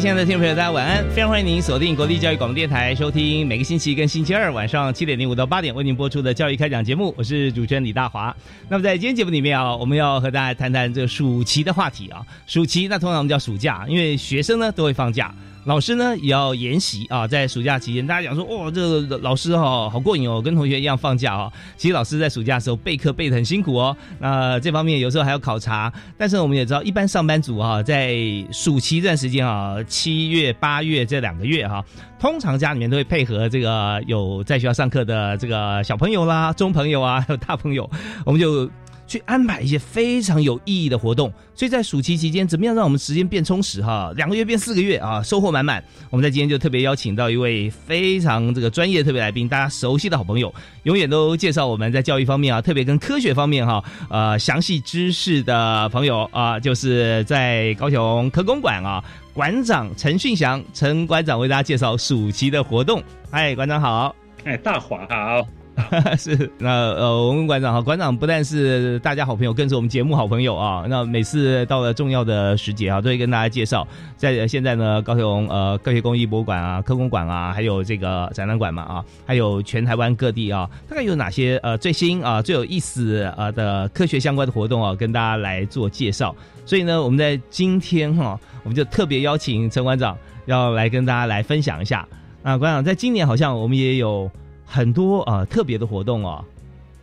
[0.00, 1.04] 亲爱的听众朋友，大家晚安！
[1.10, 7.12] 非常欢迎您锁定国立教育广播电台，收听每个星期跟星期二晚上七点零五到八点为您播出的教育开讲节目。
[7.18, 8.34] 我是主持人李大华。
[8.68, 12.24] 那么在今天节目里面啊，我们要和大家谈谈这个暑期的话题啊。
[12.46, 15.34] 暑期那通常我们叫暑假，因为学生呢都会放假。
[15.68, 21.52] 老师呢也要研习啊，在暑假期间，大家讲说，哇，这个老师哈好过瘾哦，跟同学一样放假哦。
[21.76, 25.92] 其实老师在暑假的时候备课备的很辛苦哦，那这方面有时候还要考察。
[26.16, 28.16] 但是我们也知道，一般上班族哈，在
[28.50, 31.84] 暑期这段时间啊，七月、八月这两个月哈，
[32.18, 37.90] 通常家里面都会配合这个有在学校上课的这个小朋友啦、中朋友啊，还有大朋友，
[38.24, 38.70] 我们就。
[39.08, 44.12] 去安排一些非常有意义的活动，所以在暑期期间，怎么样让我们时间变充实哈？
[44.14, 45.82] 两个月变四个月啊，收获满满。
[46.10, 63.02] 我们在今天就特别邀请到一位非常这个专业特别来宾，大家熟悉的好朋友，永远都介绍我们在教育方面啊，特别跟科学方面哈，呃，详细知识的朋友啊，就是在高雄科工馆啊，馆长陈训祥，陈馆长为大家介绍暑期的活动。
[63.30, 64.14] 嗨，馆长好。
[64.44, 65.57] 哎，大华好。
[66.18, 70.84] 是那呃，我们馆长哈，馆长不但是大家好朋友，更是我们节目好朋友啊。
[70.88, 73.86] 那每次到了重要的时节啊，都会跟大家介绍。
[74.16, 86.34] 在现在呢，高雄呃科学工艺博物馆啊、科工馆啊，还有这个展览馆嘛啊，还有全台湾各地啊，大概有哪些呃最新啊最有意思啊的科学相关的活动啊，跟大家来做介绍。
[86.66, 90.16] 所以呢，我们在今天哈，我们就特别邀请陈馆长
[90.46, 92.06] 要来跟大家来分享一下。
[92.42, 94.28] 那馆长在今年好像我们也有。
[94.70, 96.44] 很多啊特别的活动哦，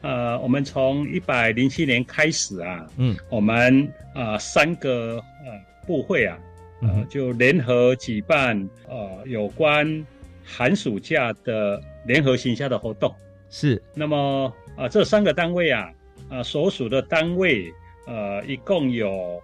[0.02, 6.38] 呃，我们从一百零七年开始啊，嗯，我们啊三个呃部会啊，
[6.84, 10.06] 呃就联合举办呃有关
[10.44, 13.12] 寒暑假的联合行销的活动，
[13.50, 13.82] 是。
[13.96, 15.90] 那么啊这三个单位啊
[16.30, 17.74] 啊所属的单位
[18.06, 19.42] 呃一共有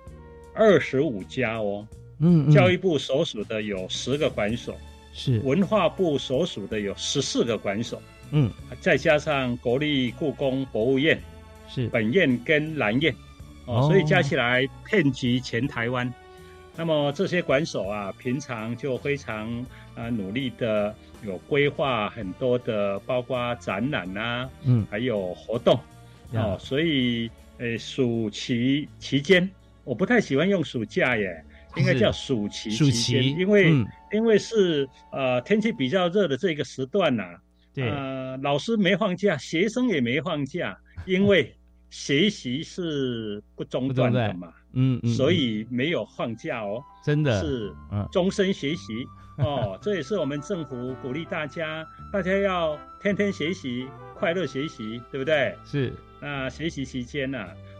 [0.53, 1.87] 二十五家哦，
[2.19, 4.77] 嗯，教育部所属的有十个馆所。
[5.13, 5.39] 是。
[5.39, 8.01] 文化部所属的有十四个馆所，
[8.31, 11.21] 嗯，再加上国立故宫博物院，
[11.69, 11.87] 是。
[11.89, 13.13] 本院跟南院，
[13.65, 16.11] 哦，所以加起来遍及全台湾。
[16.75, 20.95] 那么这些馆所啊，平常就非常啊努力的
[21.25, 25.79] 有规划很多的，包括展览啊，嗯，还有活动，
[26.33, 29.49] 哦，所以呃暑期期间，
[29.83, 31.43] 我不太喜欢用暑假耶。
[31.77, 33.71] 应该叫暑期期间，因为
[34.11, 37.23] 因为是呃天气比较热的这个时段呐，
[37.75, 41.55] 呃老师没放假，学生也没放假， 因为
[41.89, 47.41] 学习是不中断的嘛，嗯嗯，所以没有放假哦，真的。
[47.41, 47.73] 是
[48.11, 49.05] 终身学习。
[49.37, 55.55] 哦，这也是我们政府鼓励大家，大家要天天学习，快乐学习，对不对？
[55.65, 57.39] 是，那学习期间呢？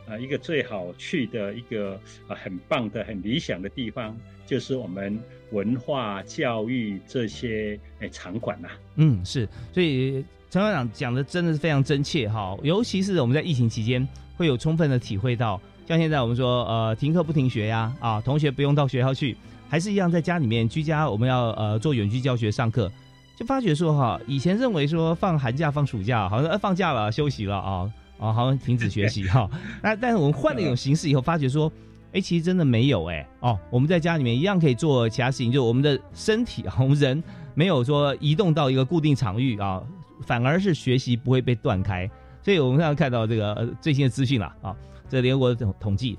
[0.10, 4.18] 啊，一个最好去的一个啊，很棒的、很理想的地方，
[4.52, 5.18] 就是我们
[5.52, 8.68] 文化教育这些诶场馆呐。
[8.96, 15.58] 嗯，是，所以陈校长讲的真的是非常真切哈，尤其是我们在疫情期间会有充分的体会到，
[15.88, 19.38] 像现在我们说呃停课不停学呀，啊同学不用到学校去，
[19.70, 22.92] 还是一样在家里面居家，我们要呃做远距教学上课，
[23.38, 27.90] 就发觉说哈，以前认为说放寒假放暑假好像呃放假了休息了啊。
[28.18, 29.50] 哦，好像停止学习哈。
[29.82, 31.72] 那但是我们换了一种形式以后，发觉说，
[32.14, 33.28] 哎，其实真的没有哎。
[33.40, 37.24] 哦，我们在家里面一样可以做其他事情，就我们的身体啊，我们人
[37.54, 39.82] 没有说移动到一个固定场域啊，
[40.26, 42.10] 反而是学习不会被断开。
[42.44, 44.76] 所以我们现在看到这个最新的资讯了啊，
[45.08, 46.18] 这联合国统统计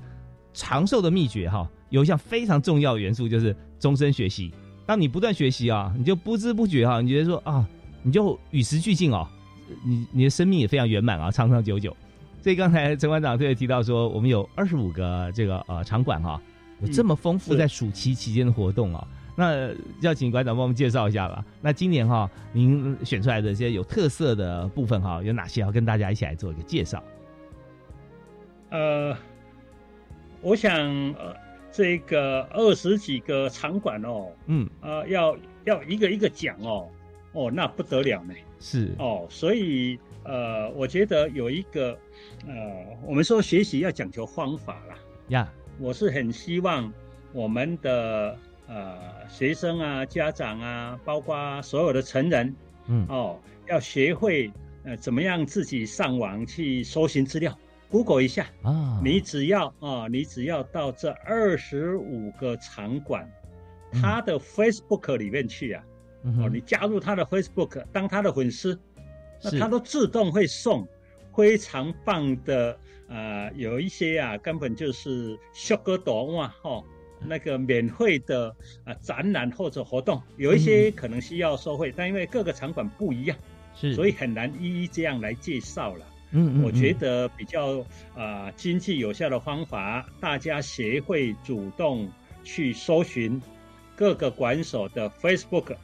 [0.55, 4.53] 长寿的秘诀哈，有一项非常重要的元素就是终身学习。
[4.87, 7.67] 当你不断学习啊，你就不知不觉哈，你觉得说啊，
[8.03, 9.27] 你就与时俱进哦。
[9.85, 11.97] 你你的生命也非常圆满啊，长长久久。
[12.43, 16.43] 所以刚才陈馆长特别提到说，我们有二十五个这个呃场馆哈，
[16.81, 19.07] 有这么丰富在暑期期间的活动啊。
[19.37, 21.45] 那要请馆长帮我们介绍一下吧。
[21.61, 25.61] 那今年哈，您选出来的这些有特色的部分哈，有哪些？
[25.61, 27.03] 要跟大家一起来做一个介绍。
[28.71, 29.17] 呃，
[30.41, 30.75] 我想
[31.15, 31.35] 呃，
[31.71, 36.89] 这个二十几个场馆哦，嗯，呃，要要一个一个讲哦，
[37.33, 41.99] 哦，那不得了呢，是哦，所以呃，我觉得有一个
[42.47, 42.55] 呃，
[43.07, 44.95] 我们说学习要讲求方法啦，
[45.29, 46.93] 呀，我是很希望
[47.33, 48.39] 我们的
[48.69, 52.55] 呃学生啊、家长啊，包括所有的成人
[52.87, 53.39] 嗯，哦，
[53.69, 54.53] 要学会
[54.85, 57.57] 呃怎么样自己上网去搜寻资料
[57.91, 58.47] ，Google 一下。
[58.63, 63.29] 啊，你只要啊、你只要到这二十五个场馆，
[63.93, 64.01] 嗯。
[64.01, 65.85] 他的 Facebook 里面去啊，
[66.39, 68.79] 哦，你加入他的 Facebook 当他的粉丝，
[69.43, 70.87] 那是他都自动会送
[71.37, 72.79] 非常棒的
[73.09, 76.83] 呃，有一些啊根本就是小哥朵哇哈。
[77.25, 78.53] 那个免费的
[78.85, 83.39] 啊展览或者活动，有一些可能需要收费，但因为各个场馆不一样，
[83.77, 86.07] 是，所以很难一一这样来介绍了。
[86.33, 87.79] 嗯嗯，我觉嗯得比较
[88.17, 92.11] 啊、呃经济有效的方法，大家协会主动
[92.43, 93.41] 去搜寻
[93.95, 95.77] 各个馆所的 Facebook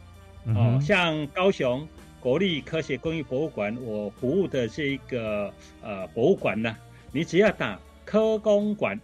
[0.46, 1.87] 哦，像高雄
[2.20, 6.76] 国立科学工艺博物馆，我服务的这一个呃博物馆呢，
[7.12, 9.00] 你只要打科工馆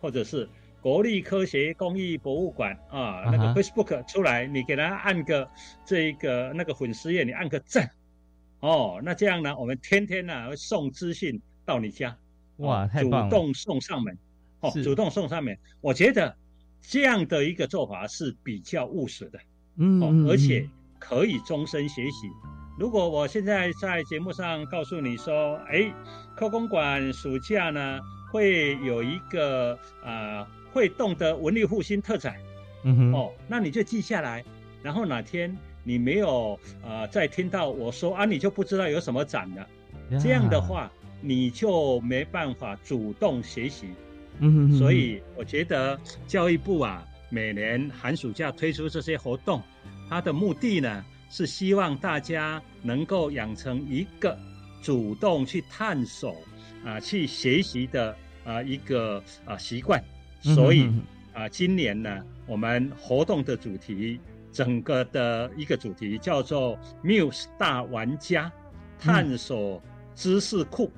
[0.00, 0.48] 或者是
[0.80, 5.48] 国立科学工艺博物馆啊，那个 Facebook 出来，你给他按个
[5.84, 7.88] 这个那个粉丝页，你按个赞。
[8.60, 12.16] 哦，那这样呢，我们天天呢会送资讯到你家，
[12.56, 14.18] 哇，哦太棒了，主动送上门，
[14.60, 15.56] 哦，主动送上门。
[15.80, 16.36] 我觉得
[16.82, 19.42] 这样的一个做法是比较务实的，哦
[19.76, 22.28] 嗯嗯，，而且嗯可以终身学习。
[22.78, 25.92] 如果我现在在节目上告诉你说，哎，
[26.36, 27.98] 科公馆暑假呢
[28.30, 29.74] 会有一个
[30.04, 32.36] 啊、呃会动的文艺复兴特展，
[32.84, 34.44] 嗯哼，哦，那你就记下来，
[34.82, 39.66] 然后哪天你没有呃再听到我说啊，你就不知道有什么展了。
[40.10, 40.92] 呀这样的，话，
[41.22, 43.88] 你就没办法主动学习。
[44.40, 49.60] 嗯哼，所以我觉得教育部啊，每年寒暑假推出这些活动，
[50.08, 54.36] 它的目的呢是希望大家能够养成一个
[54.82, 56.36] 主动去探索
[56.84, 60.02] 啊、去学习的啊、一个啊习惯。
[60.40, 61.02] 所以嗯
[61.34, 64.18] 啊、今年呢，我们活动的主题，
[64.52, 68.50] 整个的一个主题叫做 “Muse 大玩家”，
[68.98, 69.82] 探索
[70.14, 70.90] 知识库。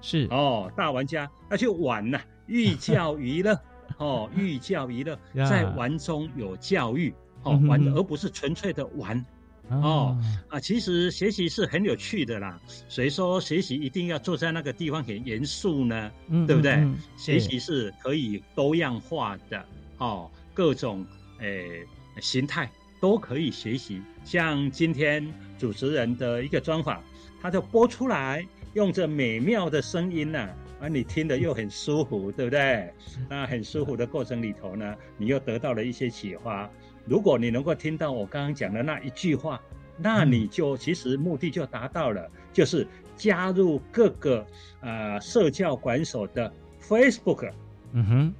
[0.00, 0.26] 是。
[0.30, 3.58] 哦，大玩家要去玩呐、寓教于乐。
[3.98, 5.18] 哦，寓教于乐，
[5.48, 9.24] 在玩中有教育哦嗯，玩的而不是纯粹的玩
[9.70, 10.16] 哦
[10.48, 10.60] 啊啊。
[10.60, 16.10] 其实学习是很有趣的啦，谁说学习一定要坐在那个地方很严肃呢？
[16.28, 19.64] 嗯对不对嗯嗯学是习是可以多样化的
[19.98, 21.06] 哦，各种
[21.40, 21.84] 诶、
[22.20, 24.00] 形态都可以学习。
[24.24, 27.02] 像今天主持人的一个专访，
[27.40, 28.44] 他就播出来，
[28.74, 30.38] 用着美妙的声音呢、
[30.80, 32.92] 啊，你听得又很舒服，对不对？
[33.28, 36.68] 那很舒服的过程里头呢，你又得到了一些启发。
[37.06, 39.60] 如果你能够听到我刚刚讲的那一句话，
[39.96, 42.86] 那你就其实目的就达到了，就是
[43.16, 44.46] 加入各个
[44.80, 47.50] 呃社交管所的 Facebook
[47.92, 48.34] 嗯哼，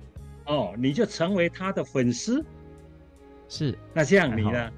[0.47, 2.45] 哦，你就成为他的粉丝。
[3.49, 3.79] 是。
[3.95, 4.73] 那这样你太呢，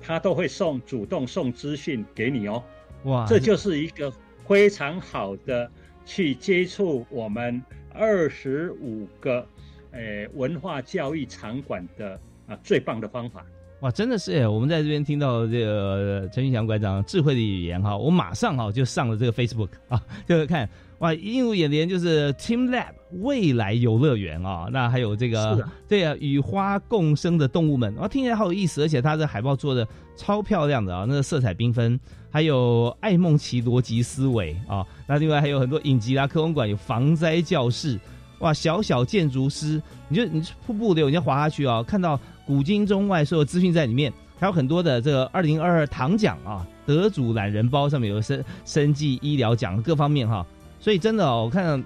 [0.00, 2.62] 他都会送主动送资讯给你哦。
[3.04, 4.12] 哇，这就是一个
[4.46, 5.70] 非常好的
[6.04, 9.46] 去接触我们二十五个
[9.90, 13.44] 呃文化教育场馆的啊最棒的方法。
[13.80, 14.48] 哇，真的是哎！
[14.48, 20.66] 我们在这边听到这个陈云祥馆长智慧的语言哈，我马上哈就上了这个 Facebook 啊，就是看
[21.00, 29.86] 哇，映入眼帘就是 Team Lab 未来游乐园啊，那还有这个啊对啊，与花共生的动物们，哇，听起来好有意思，而且它的海报做的
[30.16, 38.00] 超漂亮的啊，那个色彩缤纷，还有爱梦奇逻辑思维啊，那另外还有很多影集啦，科文馆有防灾教室。
[38.40, 50.46] 哇，小小建筑师，你就你瀑布流，你就滑下去啊，看到古今中外所有资讯在里面，还有很多的这个二零二二唐奖啊，得主懒人包上面有生生计医疗奖各方面哈，
[50.78, 51.82] 所以真的哦，我看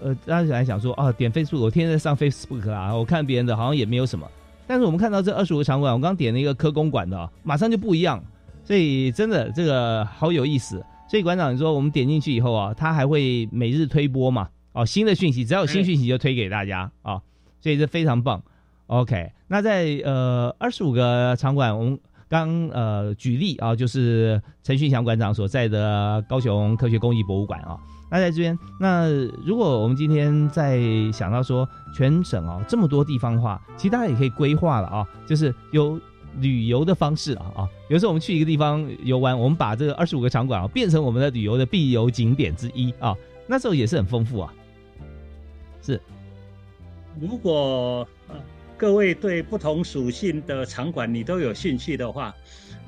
[0.00, 4.30] 呃，大家还想说啊，点 Facebook，我天天在上 Facebook 啊，我看别人的好像也没有什么，
[4.66, 8.22] 但是我们看到这二十五个场馆，我刚点了一个科工馆的、啊，马上就不一样，
[8.62, 10.84] 所以真的这个好有意思。
[11.08, 14.48] 所以馆长你说我们点进去以后啊，他还会每日推播嘛？
[14.72, 17.22] 哦，新的讯息，只要有新讯息就推给大家啊、
[17.60, 18.42] 所以这非常棒。
[18.88, 21.98] OK，那在呃二十五个场馆，我们
[22.28, 27.78] 刚呃举例啊，就是陈训祥馆长所在的高雄科学工艺博物馆啊，
[28.10, 29.08] 那在这边，那
[29.44, 30.80] 如果我们今天在
[31.12, 36.00] 想到说全省哦这么多地方的话，其实大家也可以规划了啊，就是有
[36.40, 44.52] 旅游的方式啊啊，有时候我们去一个地方游玩，我们把这个二十五个场馆啊变成我们的旅游的必游景点之一啊，那时候也是很丰富啊。
[45.80, 46.00] 是，
[47.20, 48.06] 如果
[48.78, 52.26] 各位对不同属性的场馆你都有兴趣的话，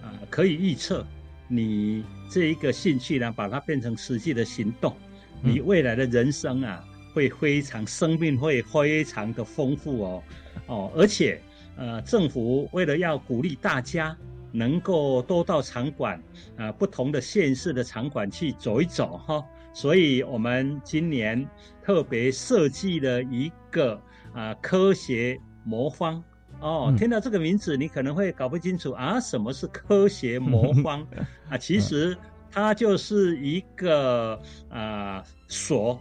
[0.03, 1.07] 啊，可以预测
[1.49, 4.95] 你这一个兴趣呢，把它变成实际的行动，
[5.43, 10.23] 你未来的人生啊，会非常生命会非常的丰富哦。
[10.67, 11.41] 哦，而且
[11.77, 14.15] 呃，政府为了要鼓励大家
[14.53, 16.23] 能够多到场馆
[16.59, 19.43] 啊，不同的县市的场馆去走一走哈。
[19.73, 21.49] 所以，我们今年
[21.83, 23.99] 特别设计了一个
[24.35, 26.23] 啊科学魔方
[26.61, 26.95] 哦。
[26.97, 31.07] 听到这个名字，你可能会搞不清楚啊，什么是科学魔方
[31.51, 31.59] 啊？
[31.59, 32.17] 其实
[32.51, 36.01] 它就是一个啊锁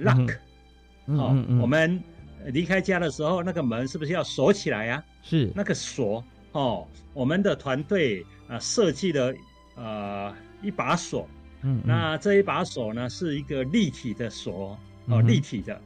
[0.00, 0.38] ，lock。
[1.06, 2.02] 哦，我们
[2.46, 5.04] 离开家的时候，那个门是不是要锁起来呀？
[5.22, 5.52] 是。
[5.54, 9.34] 那个锁哦，我们的团队啊设计了
[9.76, 11.28] 呃一把锁。
[11.66, 15.78] 嗯，那这一把锁呢，是一个立体的锁哦，立体的，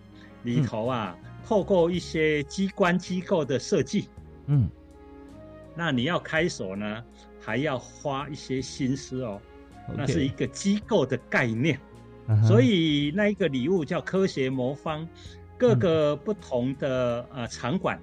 [0.42, 1.16] 里头啊，
[1.48, 4.10] 透过一些机关机构的设计，
[4.48, 4.68] 嗯，
[5.74, 7.02] 那你要开锁呢，
[7.40, 9.40] 还要花一些心思哦，
[9.96, 11.80] 那是一个机构的概念，
[12.46, 15.08] 所以那一个礼物叫科学魔方，
[15.56, 17.98] 各个不同的呃场馆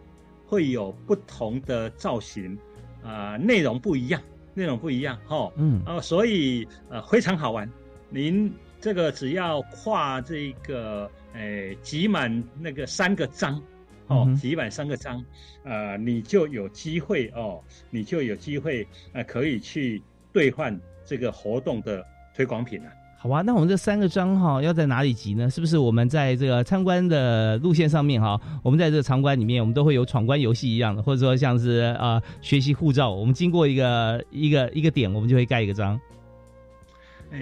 [0.48, 2.58] 会有不同的造型，
[3.04, 4.20] 啊，内容不一样。
[4.56, 7.70] 内容不一样，哈，嗯，哦，所以呃非常好玩。
[8.10, 13.62] 您这个只要跨这个，诶，集满那个三个章，
[14.08, 15.24] 哦，集满三个章，
[15.64, 20.02] 呃，你就有机会哦，你就有机会呃可以去
[20.32, 22.90] 兑换这个活动的推广品了。
[23.18, 25.50] 好啊，那我们这三个章哈要在哪里集呢？
[25.50, 28.40] 是不是我们在这个参观的路线上面哈？
[28.62, 36.00] 我们在这个场馆里面，我们都会有闯关游戏一样的，或者说像是啊学习护照，我们经过一个一个一个点，我们就会盖一个章。
[37.32, 37.40] 哎，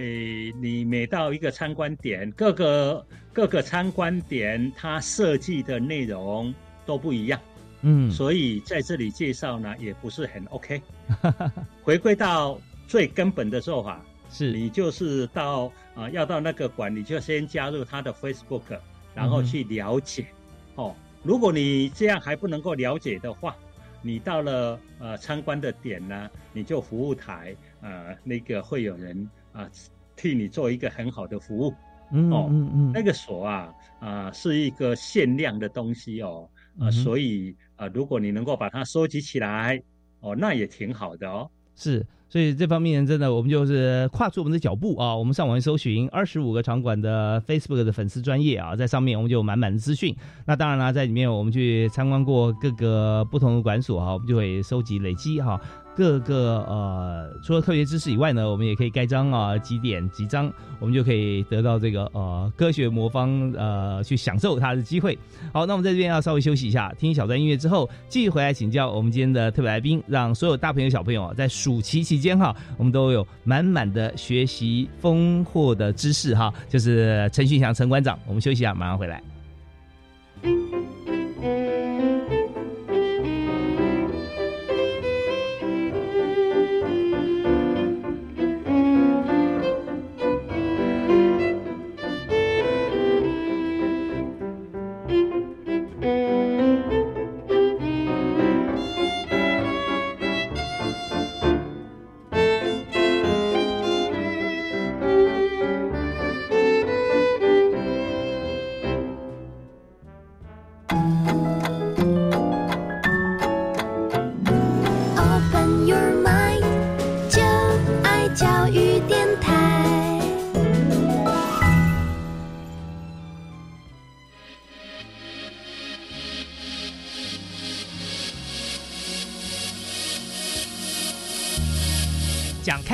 [0.59, 6.53] 你每到一个参观点，各个各个参观点它设计的内容
[6.85, 7.39] 都不一样，
[7.81, 10.81] 嗯，所以在这里介绍呢也不是很 OK。
[11.83, 14.03] 回归到最根本的做法。
[14.31, 18.79] 是你就是到啊，要到那个馆，你就先加入他的 Facebook，
[19.13, 20.25] 然后去了解。
[20.73, 23.55] 哦，如果你这样还不能够了解的话，
[24.01, 29.69] 你到了呃参观的点呢，你就服务台呃那个会有人啊
[30.15, 31.73] 替你做一个很好的服务。
[32.11, 39.81] 嗯哦，嗯嗯，那个锁啊啊是一个限量的东西哦，啊，所以啊如果你能够把它收集起来，
[40.19, 41.49] 哦，那也挺好的哦。
[41.75, 42.05] 是。
[42.29, 45.15] 所以这方面真的，我们就是跨出我们的脚步啊！
[45.15, 50.15] 我们上网搜寻二十五个场馆的 Facebook 的粉丝专业啊，在上面我们就有满满的资讯。
[50.43, 55.61] 那当然了，在里面我们去参观过各个不同的馆所啊，我们就会收集累积哈。
[55.95, 65.17] 各个呃，除了科学知识以外呢，我们也可以盖章啊，几点几张，我们就可以得到这个呃科学魔方呃去享受它的机会。
[65.53, 79.21] 好，那我们在这边要稍微休息一下，听一小段音乐之后，继续回来请教我们今天的特别来宾，让所有大朋友小朋友啊，在暑期期间哈，我们都有满满的学习丰富的知识哈，就是陈训祥陈馆长，我们休息一下，马上回来。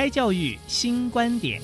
[0.10, 1.62] 教育新观点。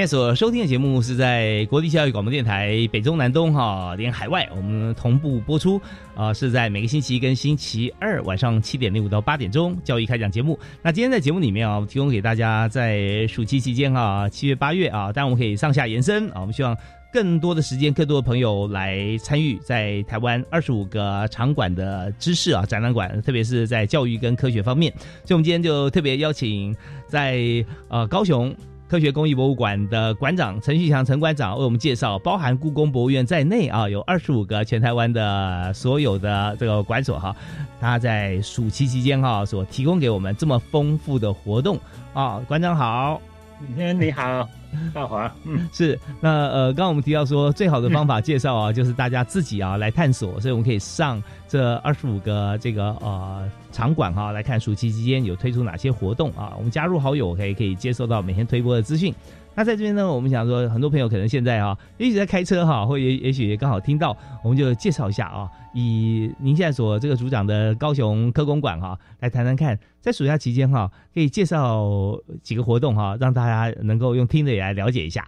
[0.00, 5.78] 现在所收听的节目是在国立教育广播电台北中南东哈，连海外我们同步播出
[6.14, 10.58] 啊，是在每个星期一跟星期二晚上七点零五到八点钟教育开讲节目。
[10.80, 16.74] 那今天在节目里面啊，提供给大家在暑期期间哈，七月八月啊，当然我们可以上下延伸啊，我们希望
[17.12, 24.90] 更多的时间，更多的朋友来参与在台湾二十五个场馆的知识啊展览馆，特别是在教育跟科学方面。
[25.26, 26.74] 所以，我们今天就特别邀请
[27.06, 28.50] 在呃高雄。
[28.90, 37.32] 科学公益博物馆的馆长陈旭强陈馆长为我们介绍，包含故宫博物院在内啊，有二十五个全台湾的所有的这个馆所哈，
[37.80, 41.78] 他在暑期期间哈所提供给我们这么丰富的活动。
[42.12, 43.22] 啊，馆长好，
[43.68, 44.48] 你好。
[44.94, 59.12] 大华，嗯，是那呃，刚刚我们提到说，最好的方法介绍啊，就是大家自己啊来探索，所以我们可以上这二十五个这个呃场馆哈，来看暑期期间有推出哪些活动啊，我们加入好友可以可以接收到每天推播的资讯。
[59.54, 75.26] 那在这边呢，我们想说，很多朋友可能现在啊，也许在开车哈，或也也许也刚好听到，我们就介绍一下啊，以您现在所这个组长的高雄科工馆哈，来谈谈看，在暑假期间哈，可以介绍几个活动哈，让大家能够用听的也来了解一下。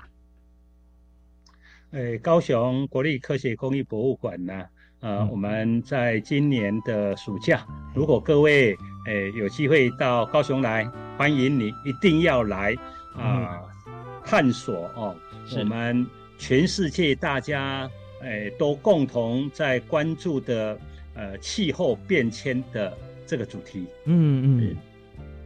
[1.90, 4.64] 诶，高雄国立科学工艺博物馆呢，
[5.00, 8.74] 呃，我们在今年的暑假，如果各位
[9.06, 10.88] 诶有机会到高雄来，
[11.18, 12.74] 欢迎你一定要来
[13.14, 13.60] 啊。
[14.32, 15.14] 探索哦，
[15.58, 16.06] 我们
[16.38, 17.86] 全世界大家
[18.22, 20.78] 诶都共同在关注的
[21.14, 22.96] 呃气候变迁的
[23.26, 23.84] 这个主题。
[24.06, 24.76] 嗯嗯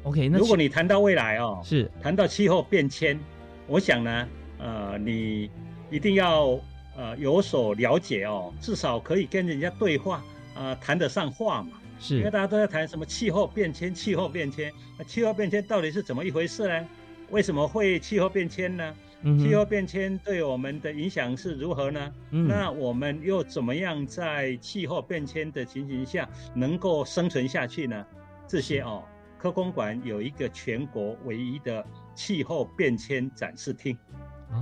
[0.04, 0.28] ，OK。
[0.28, 3.18] 那如果你谈到未来哦，是谈到气候变迁，
[3.66, 4.28] 我想呢，
[4.60, 5.50] 呃，你
[5.90, 6.56] 一定要
[6.96, 10.22] 呃有所了解哦，至少可以跟人家对话
[10.54, 11.70] 啊，谈得上话嘛。
[11.98, 16.86] 是，因为大家都在谈什么气候变迁，气候变迁，那气候变迁到底是怎么一回事呢？
[17.30, 18.94] 为什么会气候变迁呢？
[19.38, 22.12] 气候变迁对我们的影响是如何呢？
[22.30, 28.06] 那我们又怎么样在气候变迁的情形下能够生存下去呢？
[28.46, 29.02] 这些哦，
[29.36, 33.98] 科工馆有一个全国唯一的气候变迁展示厅，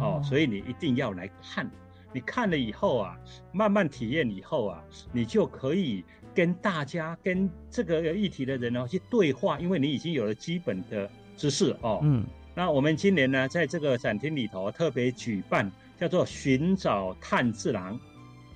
[0.00, 1.70] 哦，所以你一定要来看。
[2.12, 3.18] 你看了以后啊，
[3.52, 12.00] 慢慢体验以后啊，你就可以跟大家、跟这个议题的人哦去对话，因为你已经有了基本的知识哦。
[12.02, 12.24] 嗯。
[12.56, 17.98] 那我们今年呢，在这个展厅里头特别举办叫做“寻找炭治郎”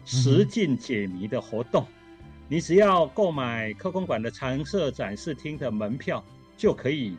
[0.06, 1.84] 实境解谜的活动。
[2.46, 6.24] 你只要购买科工馆的常设展示厅的门票，
[6.56, 7.16] 就可以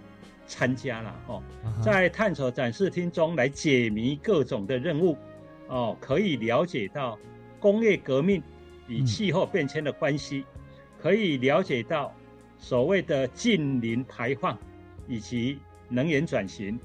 [0.47, 1.43] 参加了哦。
[1.83, 5.17] 在探索展示厅中来解谜各种的任务
[5.67, 7.19] 哦，可以了解到
[7.59, 8.41] 工业革命
[8.87, 10.45] 与气候变迁的关系，
[10.97, 12.15] 可以了解到
[12.57, 14.57] 所谓的近邻排放
[15.09, 15.59] 以及。
[15.89, 16.79] 能源转型，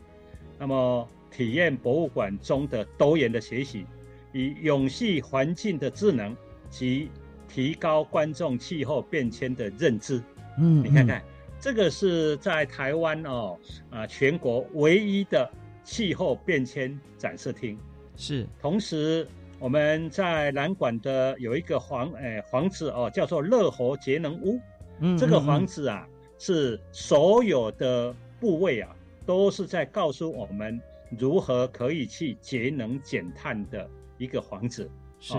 [0.59, 3.85] 那么体验博物馆中的多元的学习，
[4.33, 6.37] 以永续环境的智能
[6.71, 7.11] 及
[7.49, 10.23] 提高观众气候变迁的认知。
[10.59, 11.23] 嗯，你看看，
[11.61, 13.59] 这个是在台湾哦，
[13.91, 15.51] 啊，全国唯一的
[15.83, 17.77] 气候变迁展示厅。
[18.17, 19.27] 是，同时
[19.59, 24.61] 我们在南馆的有一个房，诶，房子哦，叫做乐活节能屋。
[25.01, 26.07] 嗯，这个房子啊，
[26.39, 28.15] 是所有的。
[28.45, 30.79] 部位啊，都是在告诉我们
[31.19, 34.91] 如何可以去节能减碳的一个房子。
[35.19, 35.33] 是，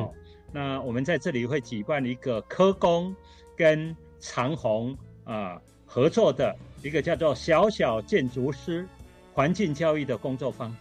[0.51, 3.15] 那我们在这里会举办一个科工
[3.55, 8.87] 跟长虹啊合作的一个叫做“小小建筑师
[9.35, 10.75] 环境教育”的工作坊。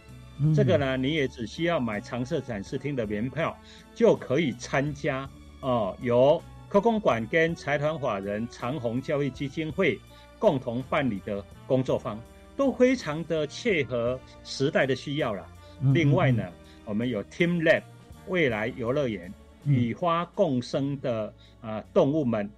[0.55, 3.55] 这个呢，你也只需要买常设展示厅的门票
[3.93, 5.29] 就可以参加
[5.61, 5.95] 哦。
[6.01, 9.99] 由科工馆跟财团法人长虹教育基金会。
[10.37, 12.19] 共同办理的工作坊
[12.55, 15.45] 都非常的切合时代的需要了。
[15.93, 16.43] 另外呢，
[16.85, 17.83] 我们有 Team Lab
[18.27, 19.33] 未来游乐园
[19.65, 22.49] 与花共生的啊动物们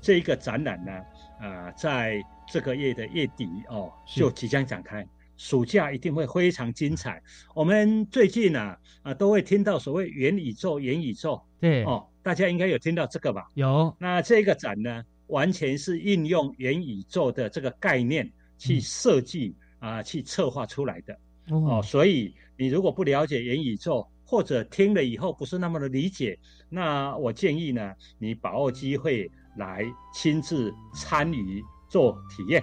[0.00, 0.92] 这一个展览呢，
[1.40, 5.06] 啊，在这个月的月底哦，就即将展开。
[5.36, 7.22] 暑假一定会非常精彩。
[7.54, 13.48] 我们最近呢啊都会听到所谓元宇宙，元宇宙对哦，大家应该有听到这个吧？
[13.54, 13.94] 有。
[13.98, 15.04] 那这个展呢？
[15.28, 18.30] 完全是应用元宇宙的这个概念
[18.64, 21.18] 去设计啊，去策划出来的
[21.50, 21.82] 哦。
[21.82, 26.38] 所以你如果不了解元宇宙，或者听了以后不是那么的理解，
[26.70, 32.62] 那我建议呢，你把握机会来亲自参与做体验。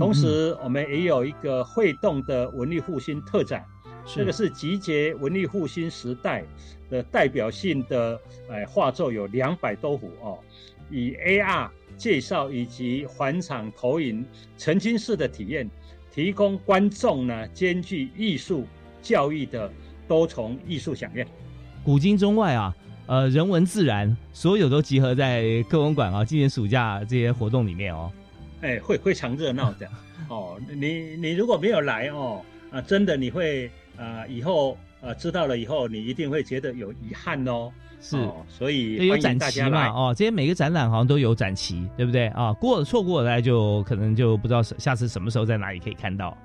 [0.00, 3.64] 同时，我们也有一个会动的文艺复兴特展，
[4.04, 6.44] 这个是集结文艺复兴时代
[6.90, 8.20] 的代表性的
[8.50, 10.38] 哎画作，有两百多幅哦，
[10.90, 11.70] 以 AR。
[11.98, 14.24] 介绍以及环场投影
[14.56, 15.68] 沉浸式的体验，
[16.10, 18.64] 提供观众呢兼具艺术
[19.02, 19.70] 教育的
[20.06, 21.26] 多重艺术享宴。
[21.84, 22.74] 古今中外啊，
[23.06, 28.10] 呃，人文自然，所有都集合在科文馆啊，今年暑假这些活动里面哦。
[28.60, 29.88] 哎，会非常热闹的
[30.28, 30.58] 哦。
[30.68, 37.72] 你你如果没有来哦，啊，真的你会啊，以后呃知道了以后，你一定会觉得有遗憾哦。
[38.00, 38.16] 是，
[38.48, 39.88] 所以有展期嘛？
[39.88, 42.52] 哦，这些每个展览好像都有展期，对不对啊？
[42.52, 46.36] 过了错过了，就可能就不知道下次什么时候在哪里可以看到。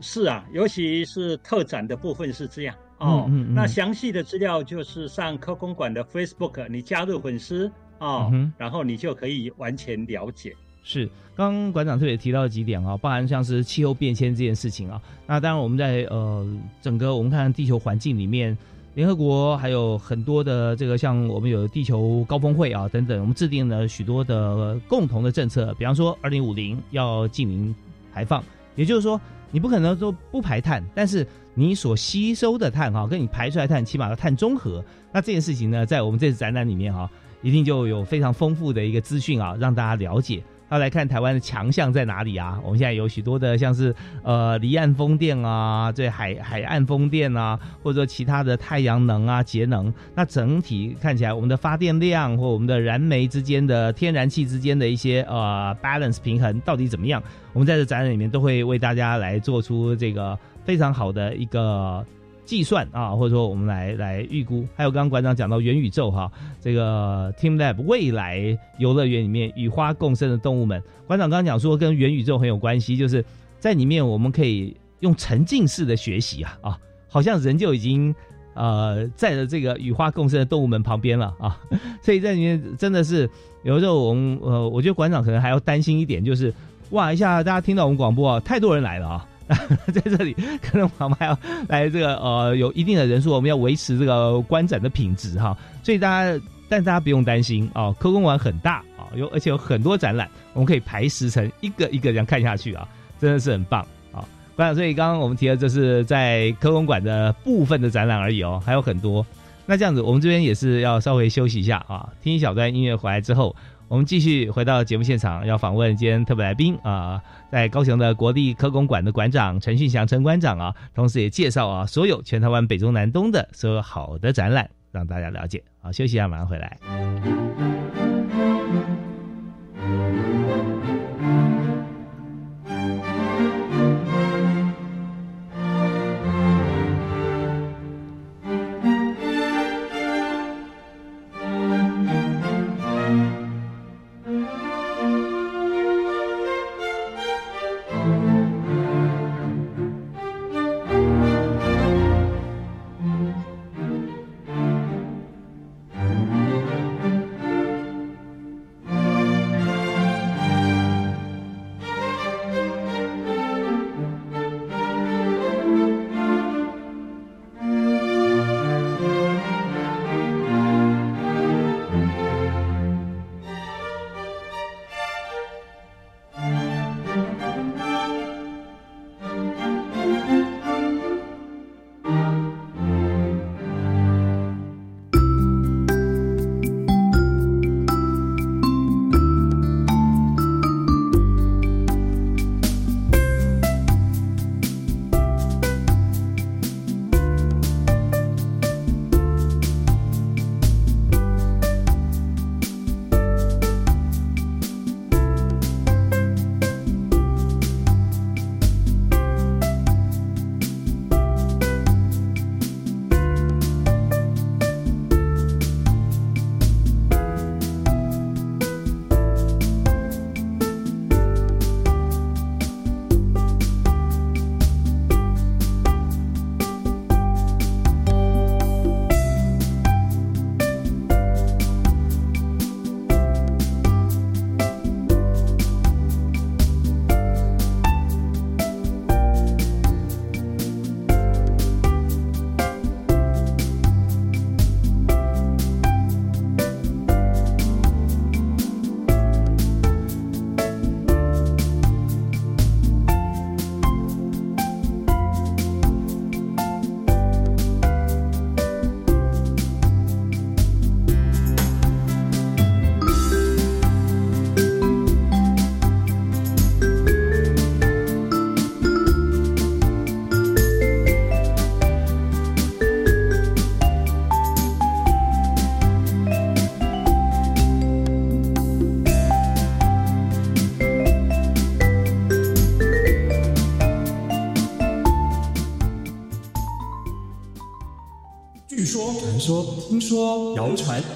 [0.00, 3.30] 是啊，尤其是特展的部分是这样哦。
[3.54, 7.70] 那详细的资料就是上科公馆的 Facebook，你加入粉丝
[8.00, 10.52] 哦，然后你就可以完全了解。
[10.82, 15.00] 是，刚刚馆长特别提到几点啊，包含像是气候变迁这件事情啊。
[15.28, 16.44] 那当然我们在呃
[16.82, 18.58] 整个我们看地球环境里面。
[18.94, 25.74] 联合国还有很多的这个，像我们有地球高峰会啊等等，我们制定了许多的共同的政策。
[25.76, 27.74] 比方说，二零五零要净零
[28.12, 28.42] 排放，
[28.76, 34.84] 也就是说，你不可能说不排碳，但是你所吸收的碳哈，跟你排出来碳起码要碳中和。
[35.12, 37.10] 那这件事情呢，在我们这次展览里面哈，
[37.42, 40.40] 一定就有非常丰富的一个资讯啊，让大家了解。
[40.74, 42.58] 要来看台湾的强项在哪里啊？
[42.64, 49.94] 我们现在有许多的，像是呃离岸风电啊，这海海岸风电啊，或者说其他的太阳能啊、节能。
[50.16, 57.22] 那整体看起来，我们的发电量或我们的燃煤之间的天然气之间的一些呃 balance 平衡到底怎么样？
[57.52, 62.04] 我们在这展览里面都会为大家来做出这个非常好的一个。
[62.44, 66.30] 计算啊，或者说我们来来预估，还有刚刚馆长讲到元宇宙哈，
[66.60, 73.24] 这个 Team Lab 未来游乐园里面与花共生的动物们，馆长刚刚讲说跟元宇宙很有关系，就是
[73.58, 76.78] 在里面我们可以用沉浸式的学习啊啊，
[77.08, 78.14] 好像人就已经
[78.54, 81.58] 呃在了这个与花共生的动物们旁边了啊，
[82.02, 83.28] 所以在里面真的是
[83.62, 86.52] 有时候我们呃，我觉得馆长可能还要担心一点，就是
[86.90, 89.28] 哇一下大家听到我们广播啊，太多人来了啊。
[89.92, 95.56] 在这里，可能我们还要来这个呃，有一定的人数，我们要维持这个观展的品质哈。
[95.82, 102.88] 所以大家，但大家不用担心哦，科工馆很大啊，有而且有很多展览，我们可以排时程，一个一个这样看下去啊，
[103.20, 103.80] 真的是很棒
[104.12, 104.24] 啊。
[104.56, 109.24] 馆长，所以刚刚我们提的这是在科工馆的部分的展览而已哦，还有很多。
[109.66, 113.54] 那这样子，我们这边也是要稍微休息一下啊，听一小段音乐回来之后。
[113.88, 117.20] 我们继续回到节目现场，要访问今天特别来宾啊，
[117.50, 125.62] 在高雄的国立科工馆的馆长陈训祥陈馆长啊，同时也介绍啊所有全台湾北中南东的所有好的展览，让大家了解。
[125.80, 128.03] 好，休息一下，马上回来。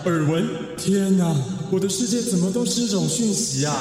[0.09, 0.45] 耳闻。
[0.77, 1.35] 天哪，
[1.71, 3.75] 我的世界怎么都是这种讯息啊！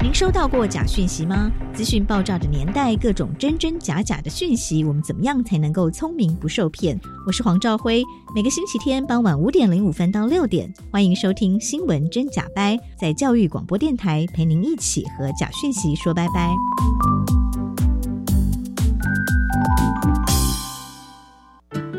[0.00, 1.50] 您收到过假讯息吗？
[1.74, 7.00] 资讯爆炸的年代，各种真真假假的讯息，我们怎么样才能够聪明不受骗？
[7.26, 16.50] 我是黄兆辉，每个星期天傍晚五点零五分到六点，欢迎收听《新闻真假掰》，在教育广播电台陪您一起和假讯息说拜拜。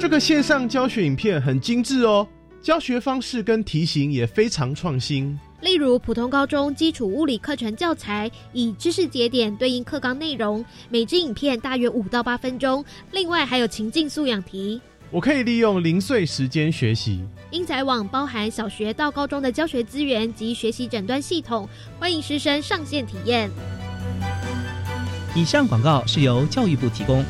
[0.06, 2.28] 这个线上教学影片很精致哦，
[2.62, 5.36] 教学方式跟题型也非常创新。
[5.62, 12.86] 例如，普通高中基础物理课程教材以知识节点对应课纲内容，每支影片大约五到八分钟。
[13.14, 17.26] 另外还有情境素养题，我可以利用零碎时间学习。
[17.50, 21.68] 英才网包含小学到高中的教学资源及学习诊断系统，
[22.00, 23.50] 欢迎师生上线体验。
[25.36, 27.26] 以上广告是由教育部提供。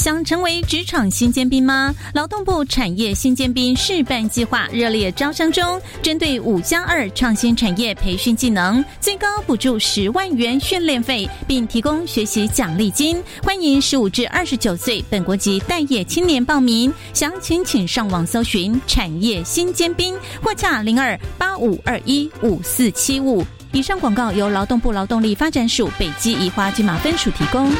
[0.00, 1.94] 想成为职场新尖兵吗？
[2.14, 13.22] 劳动部产业新尖兵示范计划热烈招商中，针对五加二创新产业培训技能，最高补助十万元训练费，并提供学习奖励金。
[13.42, 16.90] 欢迎十五至二十九岁本国籍待业青年报名。
[17.12, 23.44] 详情请上网搜寻“产业新尖兵”或洽零二八五二一五四七五。
[23.72, 27.70] 以上广告由劳动部劳动力发展署北基宜花金马分署提供。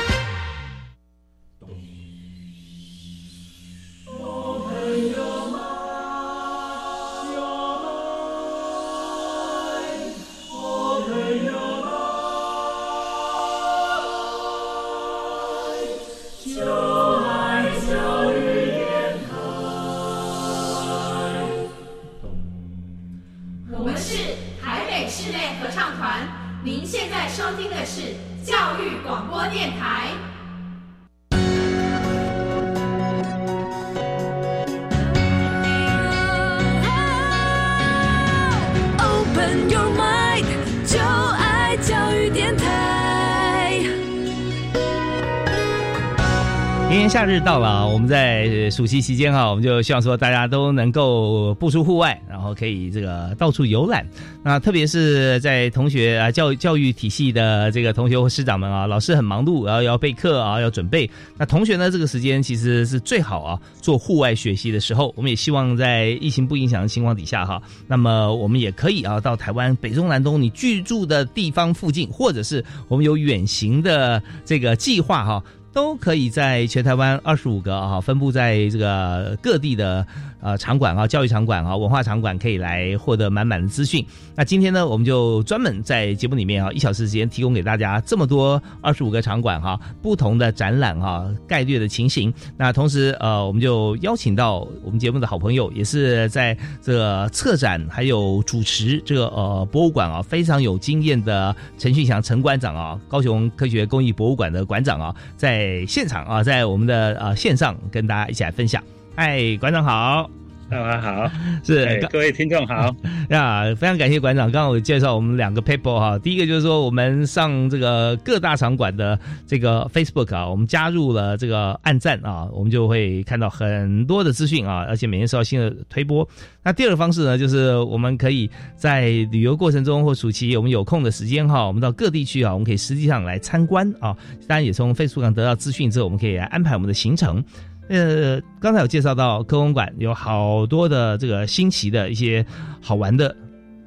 [47.10, 54.06] 夏日到了啊，我们在暑期期间哈，我们就希望说大家都能够步出户外，然后可以这个到处游览。
[54.44, 61.10] 那特别是在同学啊教教育体系的这个同学或师长们啊，老师很忙碌，然后要备课啊，要准备。
[61.36, 65.12] 那同学呢，这个时间其实是最好啊做户外学习的时候。
[65.16, 75.42] 我们也希望在疫情不影响的情况底下哈，那么我们也可以啊到台湾北中南东你居住的地方附近，或者是我们有远行的这个计划哈。
[75.72, 80.06] 都可以在全台湾二十五个啊，分布在这个各地的
[80.40, 84.04] 呃场馆啊、教育场馆啊、文化场馆，可以来获得满满的资讯。
[84.34, 92.32] 那今天呢，我们就专门在节目里面啊，一小时时间提供给大家这么多二十五个场馆哈，不同的展览哈，概略的情形。
[92.56, 108.82] 那同时呃，我们就邀请到我们节目的好朋友，也是在这个策展还有主持这个呃博物馆啊非常有经验的陈训祥陈馆长啊，高雄科学工艺博物馆的馆长啊，在现场啊，在我们的呃线上跟大家一起来分享。
[109.22, 110.30] 嗨，馆长好，
[110.70, 111.30] 大家好，
[111.62, 112.90] 是各位听众好
[113.28, 114.50] 呀，非常感谢馆长。
[114.50, 126.26] 刚刚我介绍我们两个 paper 哈，第一个就是说我们上这个各大场馆的这个 Facebook 啊，我们加入了这个暗赞啊，我们就会看到很多的资讯啊，而且每天收到新的推播。
[126.62, 134.16] 那第二个方式呢，就是我们可以在旅游过程中或暑期我们有空的时间哈，我们到各地区啊，我们可以实际上来参观啊。
[134.48, 137.44] 当然也从 Facebook 上得到资讯之后，我们可以来安排我们的行程。
[137.90, 142.46] 呃，刚才有介绍到科工馆有好多的这个新奇的一些
[142.80, 143.34] 好玩的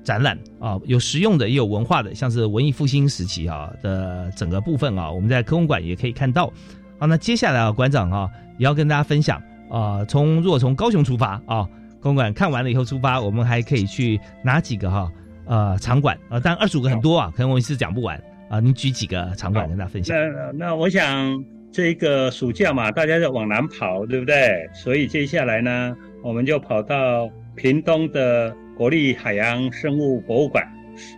[0.03, 6.51] 展览啊，有实用的也有文化的，像是文艺复兴时期啊的整个部分啊，我们在科工馆也可以看到。
[6.99, 15.09] 好，那接下来啊，馆长啊也要跟大家分享啊，从如果从高雄出发啊，科工馆看完了以后出发，我们还可以去哪几个哈
[15.45, 16.37] 呃场馆啊？
[16.43, 20.13] 但二十五个很多啊，可能我一次讲不完啊，你举几个场馆跟大家分享。
[20.17, 21.41] 那那我想。
[21.73, 24.69] 这个暑假嘛，大家就往南跑，对不对？
[24.75, 30.63] 所以接下来呢，我们就跑到屏东的国立海洋生物博物馆。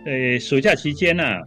[0.06, 1.42] 呃，暑假期间呢、啊，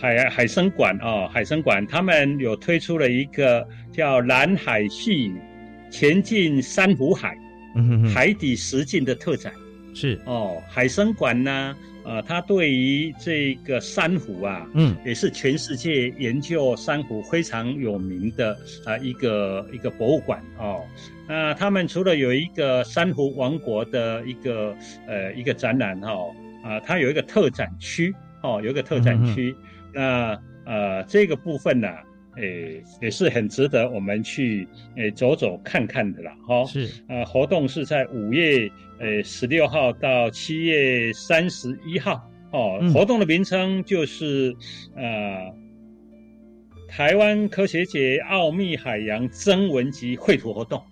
[0.00, 5.32] 海海生馆哦，海生馆他们有推出了一个叫蓝海系
[5.90, 7.36] 前进珊瑚海，
[8.14, 9.52] 海底实境的特展。
[9.92, 11.74] 是哦，海生馆呢，
[12.06, 18.52] 呃，它对于这个珊瑚啊，嗯，也是全世界研究珊瑚非常有名的
[18.84, 20.84] 啊、呃、一个一个博物馆哦。
[21.28, 24.72] 那他们除了有一个珊瑚王国的一个
[25.08, 29.52] 呃一个展览哈、哦，啊、呃，它有一个特展区哦，有一个特展区。
[29.58, 29.60] 嗯、
[29.92, 32.04] 那呃这个部分呢、啊，
[32.36, 36.64] 诶，也是很值得我们去诶走走看看的啦，哈。
[36.66, 38.70] 是，呃，活动是在五月
[39.00, 44.54] 诶十六号到七月三十一号，哦，嗯活动的名称就是
[44.94, 45.52] 呃
[46.88, 50.82] 台湾科学节奥秘海洋征文及绘图活动。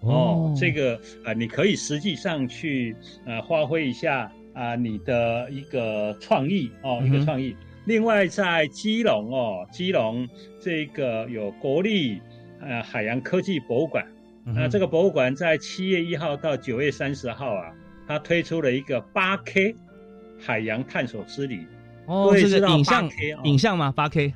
[0.00, 7.56] 哦，这个啊、呃你可以实际上去呃发挥一下啊、你的一个创意哦，一个创意。
[7.86, 10.28] 另外在基隆哦，基隆
[10.60, 12.20] 这个有国立
[12.60, 14.06] 呃海洋科技博物馆，
[14.46, 17.72] 嗯那、这个博物馆在七月一号到九月三十号啊，
[18.06, 19.74] 它推出了一个八 K
[20.40, 21.66] 海洋探索之旅。
[22.06, 23.40] 哦，这个影像 8K 哦。
[23.44, 23.92] 影像吗？
[23.94, 24.34] 八 K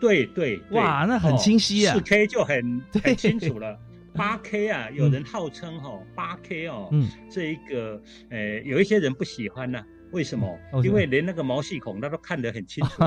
[0.00, 0.80] 对对，对。
[0.80, 1.94] 哇那很清晰啊。
[1.94, 3.78] 四 K 就很很清楚了。
[4.14, 10.58] 八 K 啊，有人号称哦，八 K 哦，嗯，这一个呃，有一些人不喜欢呢、为什么？
[10.84, 13.02] 因为连那个毛细孔他都看得很清楚。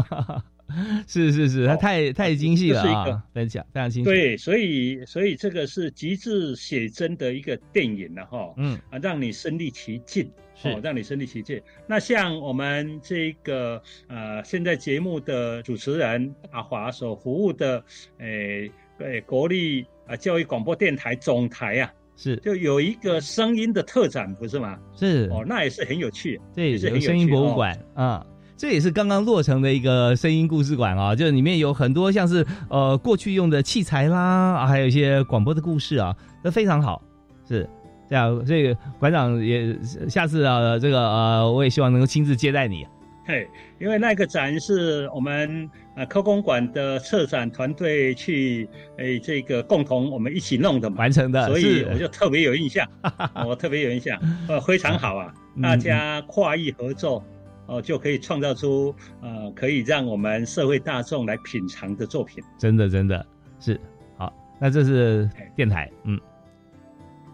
[1.08, 4.10] 是 是是，他太太精细了啊，分享非常清楚。
[4.10, 11.62] 对，所以所以这个是极致写真的一个电影了哈，嗯啊，让你身临其境，是哦，让你身临其境。
[11.88, 17.82] 那像我们这个呃，现在节目的主持人大华所服务的，
[18.17, 24.78] 诶、诶，国立啊教育广播电台总台啊，是就有一个声音的特展，不是吗？
[24.94, 28.26] 是哦，那也是很有趣，这，也是很有声音博物哦馆啊。
[28.58, 34.20] 这也是刚刚落成的一个声音故事馆啊，就里面有很多像是呃过去用的器材啦，
[34.56, 37.00] 啊还有一些广播的故事啊，都非常好。
[37.48, 37.70] 是
[38.10, 39.78] 这样，这个馆长也
[40.10, 42.84] 下次啊，这个呃，我也希望能够亲自接待你。
[43.28, 43.46] 嘿，
[43.78, 52.88] 因为那个展是我们呃科工馆的策展团队去诶这个共同我们一起弄的嘛，完成的所以我就特别有印象，
[53.46, 57.24] 我特别有印象，呃非常好啊，嗯大家跨域合作。
[57.70, 62.42] 哦，就可以创造出呃，可以让我们社会大众来品尝的作品。
[62.58, 63.26] 真的真的
[63.60, 63.78] 是
[64.18, 66.18] 好，那这是电台，嗯，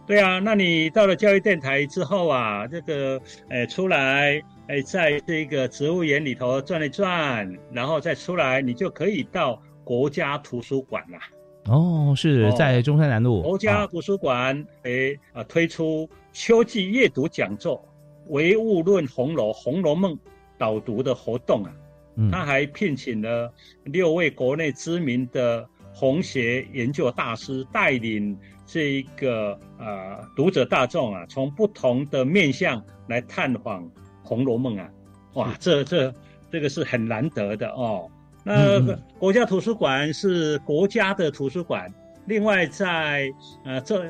[0.08, 11.20] 对啊，那你到了教育电台之后啊，这个诶出来，诶在这个植物园里头转一转，然后再出来，你就可以到国家图书馆啦。
[11.66, 17.78] 哦，是哦在中山南路国家图书馆诶啊推出秋季阅读讲座
[18.28, 20.14] 《唯物论红楼》《红楼梦》
[20.58, 21.72] 导读的活动啊。
[22.16, 23.52] 嗯他还聘请了
[23.86, 33.84] 六位国内知名的红学研究大师，带领这一个呃读者大众啊，从不同的面向来探访
[34.34, 34.90] 《红楼梦》啊，
[35.34, 36.14] 哇，这这
[36.52, 38.10] 这个是很难得的哦。
[38.44, 38.82] 那
[39.20, 41.88] 国家图书馆是国家的图书馆，
[42.26, 43.32] 另外在
[43.64, 44.04] 呃这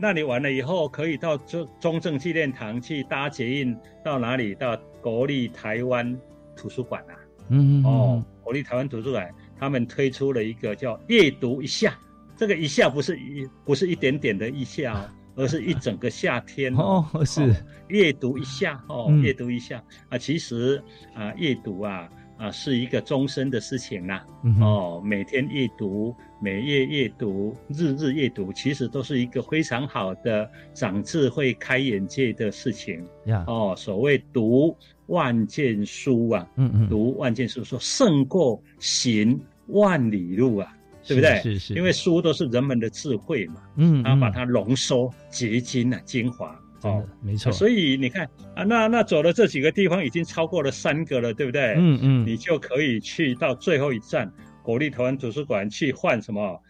[0.00, 4.54] 那里完了以后，可以到中中正纪念堂去搭捷运到哪里？
[4.54, 6.18] 到国立台湾
[6.56, 7.14] 图书馆啊。
[7.48, 11.96] 嗯哦，国立台湾图书馆他们推出了一个叫“阅读一下”，
[12.36, 17.54] 这个一下不是一不是一点点的一下哦，而是一整个夏天哦是
[17.88, 19.82] 阅读一下哦，嗯阅读一下。
[20.08, 20.82] 啊，其实
[21.14, 33.02] 啊，阅读啊啊是一个终身的事情呐、嗯哦，每天阅读，每月阅读，日日阅读，其实都是一个非常好的长智慧、开眼界的事情。
[33.26, 41.40] 呀，哦，所谓读万卷书啊，嗯嗯，读万卷书说胜过行万里路啊，对不对？
[41.42, 46.58] 是是，因为书都是人们的智慧嘛，嗯，他把它浓缩、结晶啊、精华。
[46.78, 51.74] 真的没错，所以你看啊，那那走了这几个地方，已经超过了三个了，对不对？
[51.78, 54.30] 嗯嗯，你就可以去到最后一站
[54.62, 56.60] 国立台湾图书馆去换什么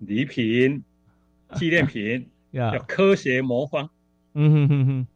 [0.00, 0.82] 礼品、
[1.56, 3.88] 纪念品，呀叫科学魔方。
[4.34, 5.06] 嗯哼哼哼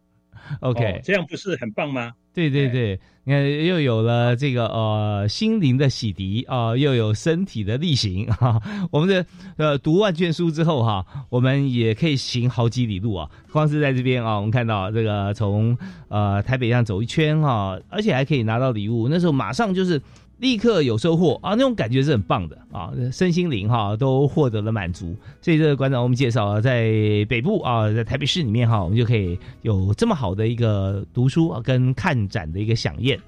[0.60, 2.12] ，OK，哦这样不是很棒吗？
[2.32, 8.60] 对对对，你看又有了这个呃心灵的洗涤啊、又有身体的力行 啊。
[8.90, 9.24] 我们的
[9.56, 13.30] 呃读万卷书之后哈、我们也可以行好几里路啊。
[13.50, 15.76] 光是在这边啊，我们看到这个从
[16.08, 20.00] 呃台北上走一圈哈、而且还可以拿到礼物，那时候马上就是。
[20.38, 25.16] 立刻有收获啊，那种感觉是很棒的啊，身心灵哈、都获得了满足。
[25.40, 26.84] 所以这个馆长我们介绍啊，在
[27.28, 33.18] 北部啊，在台北市里面哈、我们就可以有这么好的一个读书啊跟看展的一个飨宴。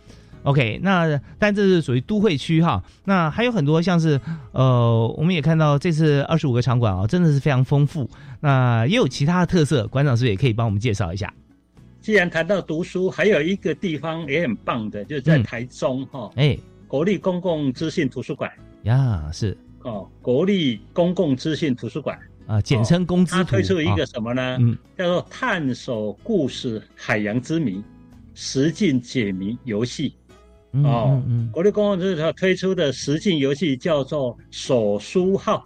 [0.42, 4.20] OK，那但这是属于都会区哈，那还有很多像是
[4.52, 8.08] 呃，我们也看到这次二十五个场馆啊，真的是非常丰富。
[8.40, 11.32] 那也有其他的特色，馆长是不是也可以帮我们介绍一下？
[12.00, 16.56] 既然谈到读书，还有一个地方也很棒的，就是在嗯台中哈、哎
[16.86, 18.50] 国立公共资讯图书馆。
[18.84, 19.56] 呀，是。
[19.82, 24.56] 哦，国立公共资讯图书馆，啊，简称公资它图推出一个啊什么呢？
[24.60, 24.76] 嗯。
[24.98, 27.82] 叫做探索故事海洋之谜，
[28.34, 30.14] 实境解谜游戏。
[30.72, 35.64] 哦嗯嗯，国立公园这它推出的实境游戏叫做手书号，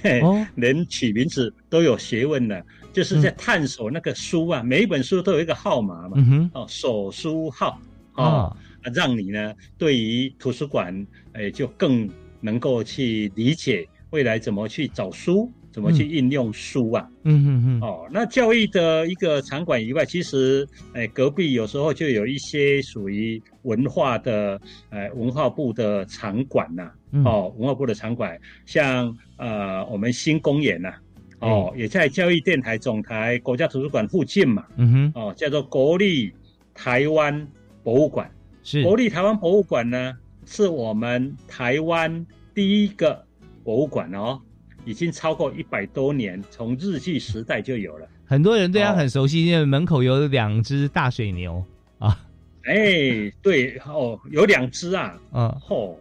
[0.00, 0.46] 嘿，哦。
[0.54, 7.80] 连取名字都有学问的，就是在探索那个书啊，每一本书都有一个号码嘛，嗯哼，哦，手书号，
[8.12, 8.56] 啊哦，啊
[8.94, 12.08] 让你呢对于图书馆，哎，就更
[12.40, 17.08] 能够去理解未来怎么去找书，怎么去应用书啊。
[17.24, 24.60] 嗯嗯嗯，哦，那教育的一个场馆以外，其实，哎，隔壁有时候就有一些属于文化的，
[24.90, 27.24] 呃，文化部的场馆呐、嗯。
[27.24, 30.94] 哦，文化部的场馆，像呃，我们新公园呐、
[31.40, 36.32] 哦，也在教育电台总台国家图书馆附近嘛，嗯哼，哦，叫做国立
[36.72, 37.46] 台湾
[37.82, 38.30] 博物馆。
[38.66, 38.82] 是。
[38.82, 40.12] 国立台湾博物馆呢，
[40.44, 43.24] 是我们台湾第一个
[43.62, 44.40] 博物馆哦，
[44.84, 48.08] 已经超过一百多年，从日据时代就有了。
[48.26, 51.64] 很多人对他哦很熟悉，因为门口有两只大水牛。
[51.98, 52.18] 啊，
[52.64, 55.96] 哎，对哦，有两只啊，嗯，哦，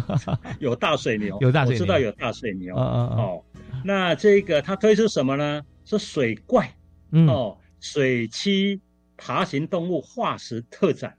[0.58, 1.82] 有大水牛， 有大水牛。
[1.82, 2.74] 我知道有大水牛。
[2.74, 3.18] 嗯嗯嗯。
[3.18, 3.44] 哦，
[3.84, 5.62] 那这个它推出什么呢？
[5.84, 6.66] 是水怪。
[7.10, 8.80] 嗯，哦，水栖
[9.18, 11.14] 爬行动物化石特展。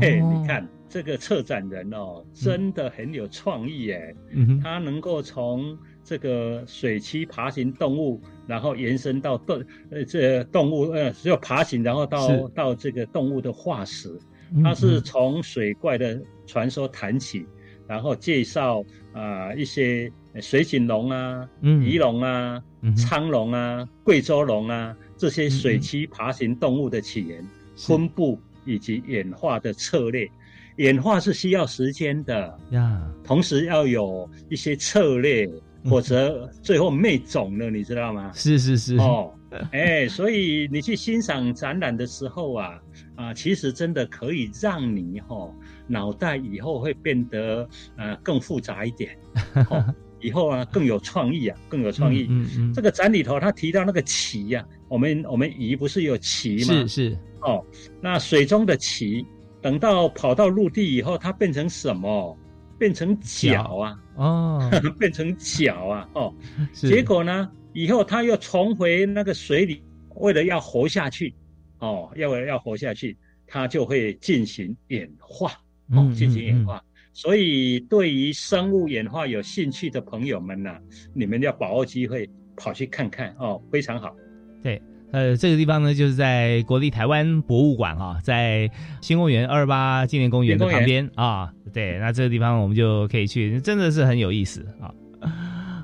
[0.00, 4.16] 嘿，哦你，看这个策展人哦，真的很有创意耶。
[4.30, 14.08] 嗯，他能够从这个水栖爬行动物，然后延伸到动呃这动物呃只有爬行，然后到到这个动物的化石。
[14.54, 17.46] 嗯它是从水怪的传说谈起，
[17.86, 18.84] 然后介绍
[19.14, 20.12] 啊、一些
[20.42, 21.82] 水锦龙啊、嗯。
[21.82, 27.42] 鱼龙啊、嗯苍龙啊、贵州龙啊这些水栖爬行动物的起源、
[27.74, 30.28] 分布以及演化的策略。
[30.76, 35.44] 演化是需要时间的，呀，同时要有一些策略，
[35.84, 38.32] 嗯否则最后灭种了，你知道吗？
[38.34, 39.34] 是是是，哦，
[39.70, 42.80] 哎，所以你去欣赏展览的时候啊，
[43.16, 45.54] 啊，其实真的可以让你哈、哦、
[45.86, 49.14] 脑袋以后会变得呃更复杂一点，
[49.68, 52.26] 哦、以后啊更有创意啊，更有创意。
[52.30, 56.74] 嗯嗯，这个展里头他提到那个鳍呀、我们我们鱼不是有鳍吗？
[56.86, 57.64] 是是，哦，
[58.00, 59.24] 那水中的鳍，
[59.60, 62.36] 等到跑到陆地以后，它变成什么？
[62.78, 66.34] 变成脚 啊，哦， 变成脚啊，哦，
[66.72, 69.82] 是结果呢，以后它又重回那个水里，
[70.16, 71.32] 为了要活下去，
[71.78, 73.16] 哦，要为了要活下去，
[73.46, 75.50] 它就会进行演化，
[75.90, 76.82] 哦嗯，进行演嗯化。
[77.12, 80.70] 所以，对于生物演化有兴趣的朋友们呢、
[81.14, 84.14] 你们要把握机会跑去看看哦，非常好。
[84.62, 84.80] 对，
[85.12, 88.70] 呃，这个地方呢，就是在国立台湾博物馆啊，在
[89.02, 91.52] 新公园二二八纪念公园的旁边啊。
[91.72, 94.90] 对，那这个地方我们就可以去，真的是很有意思啊。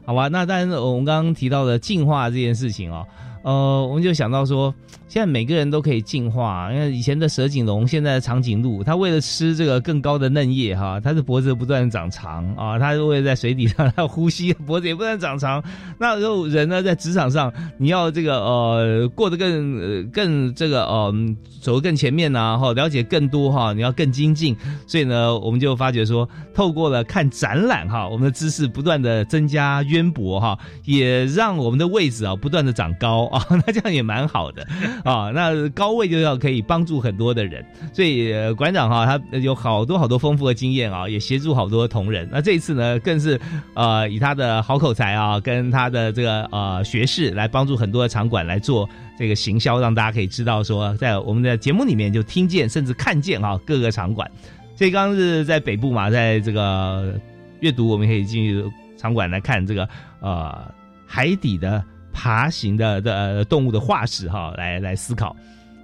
[0.06, 3.06] 好吧，那当然我们刚刚提到的进化这件事情哦，
[3.42, 4.74] 呃，我们就想到说，
[5.08, 15.62] 现在每个人都可以进化，因为以前的蛇颈龙，现在的长颈鹿，它为了吃这个更高的嫩叶哈，它的脖子不断地长长啊，它为了在水底上它呼吸，脖子也不断长长。
[15.98, 21.14] 那时候人呢，在职场上，你要这个呃过得更更这个呃
[21.60, 24.56] 走得更前面呐、哈，了解更多哈，你要更精进。
[24.86, 34.66] 所以呢，我们就发觉说，透过了看展览哈，我们的知识不断的增加渊博哈，也让我们的位置啊不断的长高 啊，那这样也蛮好的
[35.04, 35.30] 啊。
[35.34, 42.28] 那高位就要可以帮助很多的人，所以、馆长哈他有好多好多丰富的经验啊，也协助好多同仁。
[42.32, 43.40] 那这一次呢，更是
[43.74, 54.30] 呃以他的好口才啊，跟他的这个呃学识来帮助很多的场馆来做这个行销，让大家可以知道说，在我们的节目里面就听见甚至看见啊各个场馆。
[54.76, 57.12] 所以刚刚是在北部嘛，在这个
[57.60, 59.88] 阅读，我们可以进入场馆来看这个
[60.20, 60.72] 呃
[61.04, 61.82] 海底的
[62.18, 65.36] 爬行的的、动物的化石哈，来来思考。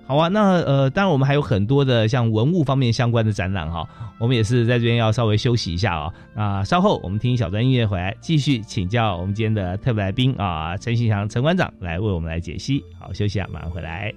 [0.05, 12.82] 好啊，那呃，当然我们还有很多的像文物方面相关的展览哈，我们也是在这边要稍微休息一下啊、那稍后我们听一小段音乐回来，继续请教我们今天的特别来宾啊，陈新祥陈馆长来为我们来解析。
[12.99, 14.12] 好，休息啊，马上回来。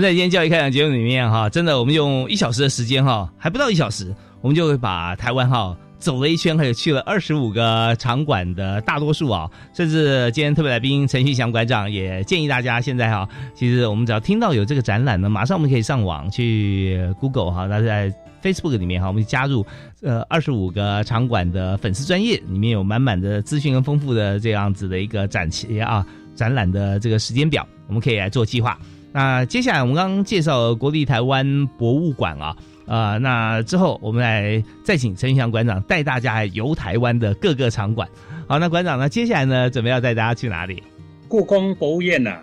[0.00, 18.10] 在今天教育开讲节目里面哈，真的我们用一小时的时间哈，还不到一小时，我们就会把台湾哈走了一圈，还有去了二十五个场馆的大多数啊，甚至今天特别来宾陈旭祥馆长也建议大家现在哈，其实我们只要听到有这个展览呢，马上我们可以上网去 Google 哈，那在
[18.42, 19.66] Facebook 里面哈，我们加入
[20.02, 28.78] 呃二十五个场馆的粉丝专业，里面有满满的资讯跟丰富的这样子的一个展期啊展览的这个时间表，我们可以来做计划。
[29.12, 32.56] 那接下来我们刚刚介绍国立台湾博物馆啊，
[32.86, 38.08] 呃，那之后我们来再请陈翔馆长带大家游台湾的各个场馆。
[38.46, 40.82] 好，那馆长呢，接下来呢，准备要带大家去哪里？
[41.28, 42.38] 故宫博物院呐、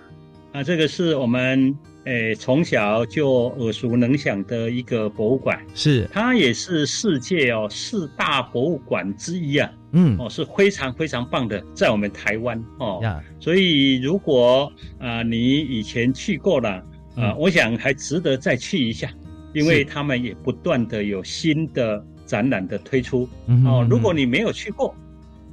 [0.53, 1.73] 啊，这个是我们
[2.07, 9.69] 诶从小就耳熟能详的一个博物馆，是它也是世界哦四大博物馆之一啊。
[9.91, 13.01] 嗯，哦，是非常非常棒的，在我们台湾哦。
[13.03, 16.83] 呀，所以如果啊、你以前去过了啊、
[17.17, 19.11] 嗯我想还值得再去一下，
[19.53, 23.27] 因为他们也不断的有新的展览的推出。
[23.47, 24.95] 嗯哼哦，如果你没有去过，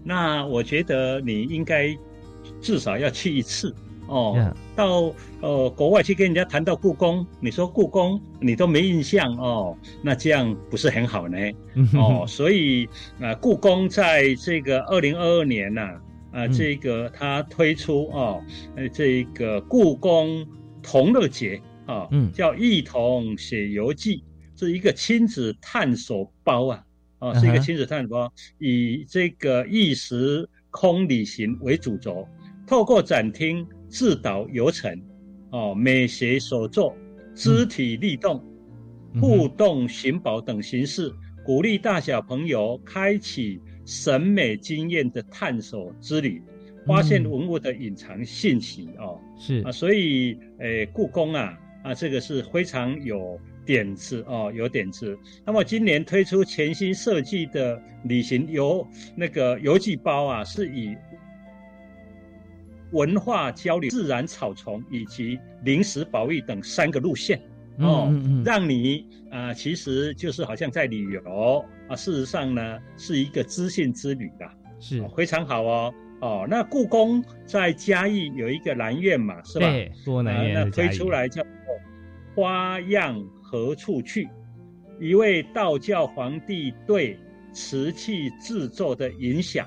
[0.05, 1.97] 那我觉得你应该
[2.61, 3.75] 至少要去一次
[4.07, 4.35] 哦。
[4.37, 11.39] 呀到呃国外去跟人家谈到故宫，你说故宫你都没印象哦，那这样不是很好呢？
[11.95, 12.87] 哦，所以
[13.21, 15.83] 啊、呃故宫在这个二零二二年呐、
[16.33, 18.43] 啊，嗯这个它推出哦，
[18.75, 20.45] 呃，这个故宫
[20.83, 24.25] 同乐节啊，嗯叫一同写游记，
[24.57, 26.83] 是一个亲子探索包啊，
[27.21, 32.27] 哦，嗯哼是一个亲子探索包，以这个异时空旅行为主轴，
[32.67, 33.65] 透过展厅
[33.95, 35.01] 自导游程，
[35.51, 36.97] 哦，美学手作、
[37.33, 38.43] 肢体律动、
[39.13, 41.15] 嗯互动寻宝等形式，
[41.45, 46.43] 鼓励大小朋友开启审美经验的探索之旅，
[46.85, 49.21] 发现嗯文物的隐藏信息哦。
[49.39, 55.17] 是啊，所以诶，故宫啊啊，这个是非常有点子哦，有点子。
[55.47, 58.85] 那么今年推出全新设计的旅行游
[59.17, 60.97] 那个游记包啊，是以
[62.95, 67.39] 文化交流、自然草丛以及临时保育等三个路线。
[67.79, 75.93] 哦，嗯嗯嗯让你啊、其实就是好像在旅游啊，事实上呢是一个资讯之旅啦，是哦非常好哦。
[76.21, 79.69] 哦，那故宫在嘉义有一个南苑嘛，是吧？
[79.69, 81.51] 对，多南啊那推出来叫做
[82.37, 84.29] “花样何处去”，
[85.01, 87.19] 一位道教皇帝对
[87.53, 89.67] 瓷器制作的影响，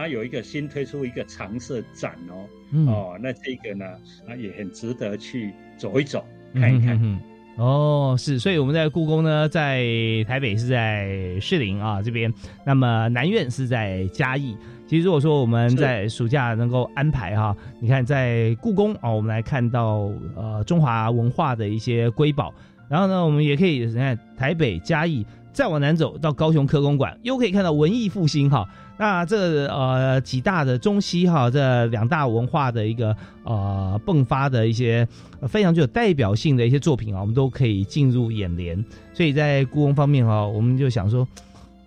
[0.00, 2.46] 它有一个新推出一个常设展哦。
[2.72, 3.84] 嗯哦，那这个呢
[4.28, 6.24] 啊也很值得去走一走，
[6.54, 6.96] 看一看。
[6.96, 7.20] 嗯哼哼哼
[7.56, 9.82] 哦，是，所以我们在故宫呢，在
[10.26, 12.32] 台北是在士林啊这边，
[12.64, 14.56] 那么南苑是在嘉义。
[14.86, 22.54] 其实如果说我们在暑假能够安排哈，你看在故宫啊，我们来看到呃中华文化的一些瑰宝，
[22.88, 28.68] 然后呢，我们也可以你看台北嘉义，再往南走到高雄科公馆，又可以看到文艺复兴哈。
[28.98, 35.08] 那这呃几大的中西哈这两大文化的一个呃迸发的一些、
[35.48, 38.84] 非常具有代表性的一些作品啊，我们都可以进入眼帘。
[39.14, 41.26] 所以在故宫方面哈，我们就想说，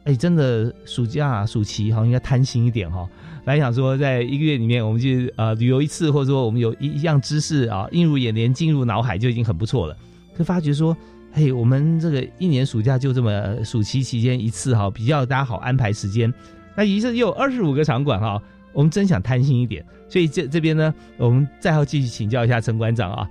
[0.05, 3.07] 哎，真的暑假暑期哈应该贪心一点哈。
[3.45, 9.95] 本来想说，在一个月里面，我们去呃旅游一次，或者说我们有一一样知识啊映入眼帘、进入脑海就已经很不错了。
[10.35, 10.97] 可发觉说，
[11.35, 16.31] 嘿，我们这个一年暑假就这么暑期期间一次哈，比较大家好安排时间。
[16.75, 18.39] 那于是又有二十五个场馆哈，
[18.71, 23.29] 我们真想贪心一点，所以这这边呢，我们再要继续请教一下陈馆长啊，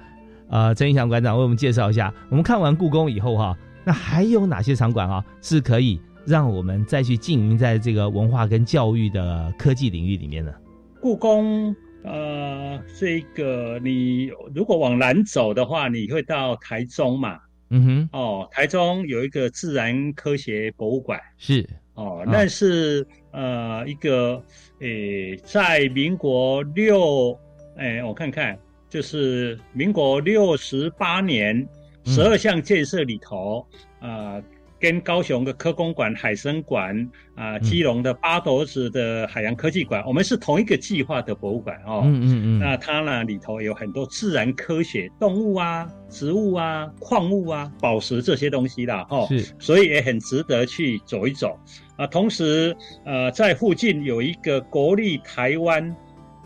[0.48, 10.52] 呃，陈义祥馆长为我们介绍一下，我们看完故宫以后哈，那还有哪些场馆啊是可以让我们再去经营在这个文化跟教育的科技领域里面呢？
[11.00, 11.72] 故宫，
[12.02, 17.38] 呃，这个你如果往南走的话，你会到台中嘛？
[17.74, 21.18] 嗯哼，哦，台中有一个自然科学博物馆。
[21.38, 21.66] 是。
[21.94, 22.28] 哦，啊。
[22.30, 24.42] 那是、呃一个
[24.80, 27.34] 诶，在民国六，
[27.78, 28.58] 诶，我看看，
[28.90, 31.56] 就是民国六十八年
[32.04, 32.12] 嗯。
[32.12, 33.66] 十二项建设里头，
[34.00, 34.38] 啊、
[34.82, 36.92] 跟高雄的科工馆、海生馆
[37.36, 42.02] 啊、嗯基隆的八斗子的海洋科技馆，我们是同一个计划的博物馆哦。
[42.04, 51.56] 嗯嗯嗯，那它呢里头有很多自然科学、动物啊、植物啊、矿物啊、宝石这些东西啦，哈、是所以也很值得去走一走
[51.96, 52.04] 啊。
[52.08, 55.94] 同时，呃，在附近有一个国立台湾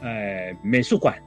[0.02, 1.25] 呃美术馆，嗯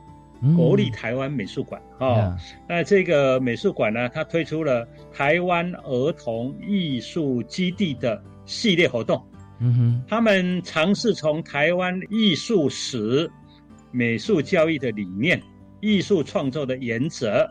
[0.55, 2.15] 国立台湾美术馆哦。
[2.17, 2.37] 呀
[2.67, 9.23] 那这个美术馆呢，它推出了台湾儿童艺术基地的系列活动。
[9.59, 13.29] 嗯哼，他们尝试从台湾艺术史、
[13.91, 15.41] 美术教育的理念、
[15.81, 17.45] 艺术创作的原则，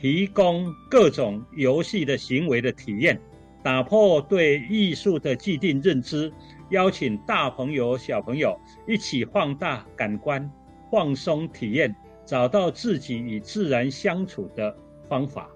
[0.00, 3.20] 提供各种游戏的行为的体验，
[3.60, 6.32] 打破对艺术的既定认知，
[6.70, 10.48] 邀请大朋友小朋友一起放大感官，
[10.92, 11.92] 放松体验，
[12.28, 14.76] 找到自己与自然相处的
[15.08, 15.48] 方法。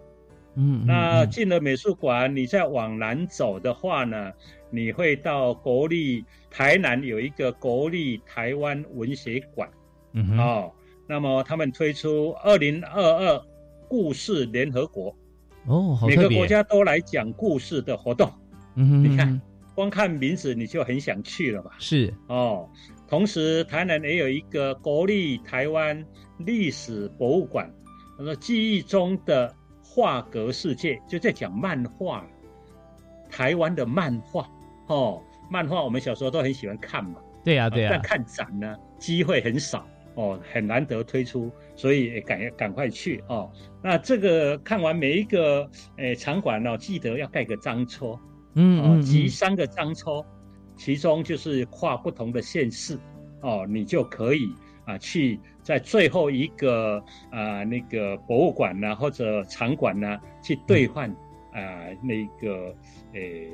[0.55, 4.33] 嗯，那进了美术馆，你再往南走的话呢，
[4.71, 9.69] 你会到国立台南有一个国立台湾文学馆。
[10.39, 10.73] 哦，
[11.07, 13.43] 那么他们推出二零二二
[13.87, 15.15] 故事联合国，
[15.67, 18.33] 哦，好每个，国家都来讲故事的活动。
[18.77, 19.41] 嗯哼，你看，
[19.75, 21.73] 光看名字你就很想去了吧？
[21.79, 22.67] 是哦，
[23.13, 26.03] 同时台南也有一个国立台湾
[26.39, 27.71] 历史博物馆，
[28.17, 32.25] 他说记忆中的画格世界，就在讲漫画，
[33.29, 34.49] 台湾的漫画
[34.87, 43.53] 哦，漫画我们小时候都很喜欢看嘛，对呀对呀但，看展呢机会很少哦，很难得推出，所以也赶赶快去哦。
[43.83, 48.15] 那这个看完每一个诶场馆呢、记得要盖个章戳。
[48.15, 48.21] 哦，
[48.55, 50.25] 嗯嗯集嗯，三个章抽，
[50.85, 52.99] 其中就是跨不同的县市，
[53.41, 54.53] 哦，你就可以
[54.85, 61.09] 啊去在最后一个啊那个博物馆呢或者场馆呢去兑换
[61.53, 62.75] 啊那个
[63.13, 63.49] 诶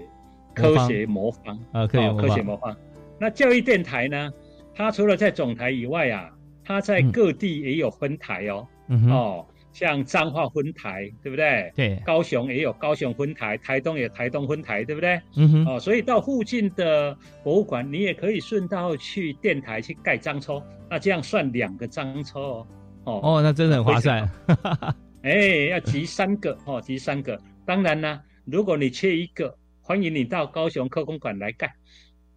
[0.54, 2.28] 科学魔方啊科学哦魔方。
[2.28, 2.74] 科学魔方。
[3.20, 4.32] 那教育电台呢，
[4.74, 6.30] 它除了在总台以外啊，
[6.64, 7.12] 它在嗯。
[7.12, 8.66] 各地也有分台哦，
[9.10, 9.46] 哦，
[9.78, 11.72] 像彰化分台，对不对？
[11.76, 15.20] 对，高雄也有高雄分台，台东也有台东分台，对不对？
[15.36, 20.60] 嗯哼，哦，所以到附近的博物馆，你也可以顺道去电台去盖章抽，
[20.90, 22.66] 那这样算两个章抽哦。
[23.04, 24.28] 哦，哦，那真的很划算，
[25.22, 27.40] 哎，要集三个哦，集三个。
[27.64, 31.72] 当然呢，如果你缺一个，欢迎你到高雄科工馆来盖。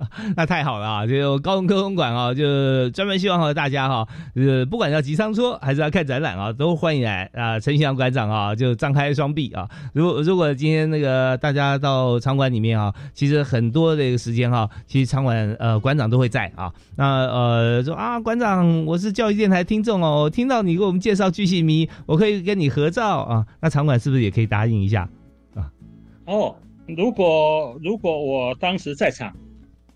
[0.35, 1.07] 那太好了啊！
[1.07, 7.59] 就高雄科工馆啊，就专门希望和大家哈，呃，不管要集商车还是要看展览啊，都欢迎来啊！
[7.59, 9.69] 陈祥馆长啊，就张开双臂啊！
[9.93, 16.71] 如如果今天那个大家到场馆里面啊，其实很多的一个时间哈，其实场馆呃馆长都会在啊。
[16.95, 23.45] 那呃说啊，馆长，我是教育电台听众哦，听到你给我们介绍巨细迷，我可以跟你合照啊。
[23.59, 25.07] 那场馆是不是也可以答应一下
[25.55, 25.69] 啊？
[26.25, 26.55] 哦，
[26.87, 29.33] 如果如果我当时在场，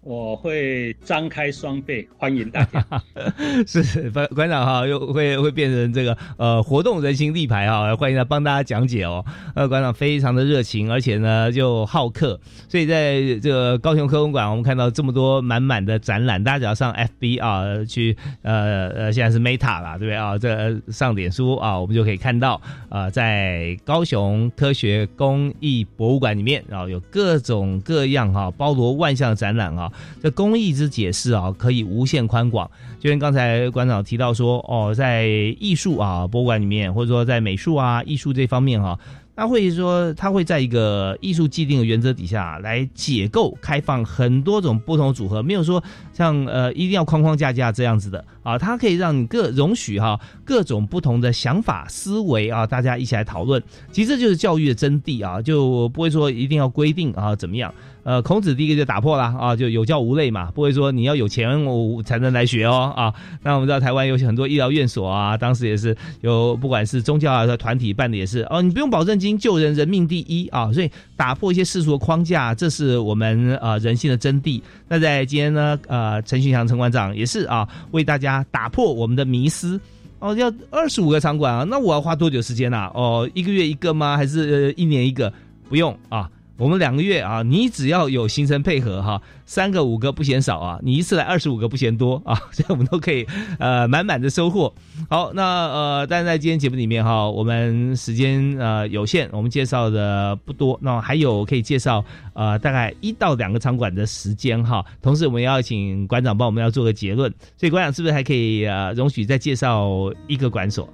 [0.05, 2.85] 我会张开双臂欢迎大家。
[3.65, 9.25] 是馆馆长哈，又会会变成这个呃活动人形立牌哈，欢迎他帮大家讲解哦。
[9.55, 12.39] 呃，馆长非常的热情，而且呢就好客，
[12.69, 20.37] 所以在这个高雄科工馆，我们看到这么多满满的展览，大家只要上 FB 啊去呃呃现在是 Meta 啦，对不对啊？
[20.37, 29.91] 这上脸书啊，我们就可以看到啊、呃，在高雄科学工艺博物馆里面啊，有各种各样哈、包罗万象的展览啊。
[30.21, 32.69] 这工艺之解释啊，可以无限宽广。
[32.99, 35.27] 就像刚才馆长提到说，哦，在
[35.59, 38.99] 艺术啊博物馆里面，或者说在美术啊艺术这方面哈、啊，
[39.35, 45.83] 他会说他会在一个艺术既定的原则底下来解构、开放很多种不同的组合，没有说
[46.13, 53.61] 像呃一定要框框架架这样子的啊，它可以让你各容许哈、各种不同的想法思维啊，大家一起来讨论。
[53.91, 57.71] 其实这就是教育的真谛啊，就不会说一定要规定啊怎么样。
[58.05, 63.11] 呃，孔子第一个就打破了啊，就有教无类嘛，不会说你要有钱我才能来学哦啊。
[63.41, 74.61] 那我们知道台湾有很多医疗院所啊，当时也是有不管是宗教啊团体办的也是哦，你不用保证金，救人人命第一啊，所以打破一些世俗的框架，这是我们呃人性的真谛。
[74.87, 79.81] 那在今天呢，呃，陈旭祥陈馆长也是啊，为大家打破我们的迷思。
[80.19, 82.91] 哦，要二十五个场馆啊，那我要花多久时间啊？
[82.93, 84.15] 哦，一个月一个吗？
[84.15, 85.33] 还是、呃、一年一个？
[85.67, 86.29] 不用啊。
[86.57, 93.27] 我们两个月啊，你只要有行程配合哈，三个五个不嫌少啊，你一次来二十五个不嫌多啊， 这样我们都可以
[93.59, 94.73] 呃满满的收获。
[95.09, 102.03] 好，那呃，但是在今天节目里面哈，我们时间呃有限，我们介绍的不多，那还有可以介绍
[102.33, 109.89] 呃大概一到两个场馆的时间哈，同时我们要请馆长帮我们要做个结论，所以馆长是不是还可以呃容许再介绍
[110.27, 110.87] 一个馆所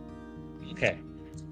[0.71, 1.10] ？OK。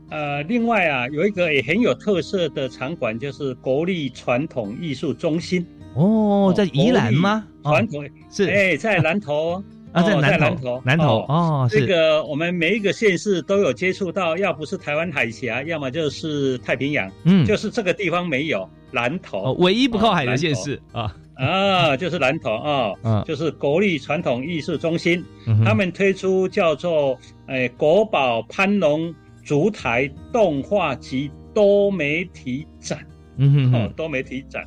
[0.10, 5.66] 呃，另外啊，有一个也很有特色的场馆，就是国立传统艺术中心。
[5.96, 7.46] 哦，在宜兰吗？
[7.64, 29.14] 传统、哦、是哎，在南投 啊，在南南投，南投哦，这个我们每一个县市都有接触到，要不是台湾海峡，要么就是太平洋，嗯，就是这个地方没有南投，哦、唯一不靠海的县市啊啊，就是南投啊，嗯，就是国立传统艺术中心，嗯、他们推出叫做诶、呃、国宝潘龙。
[29.50, 33.04] 烛台动画及多媒体展，
[33.38, 34.64] 嗯哼,哼，哦，多媒体展，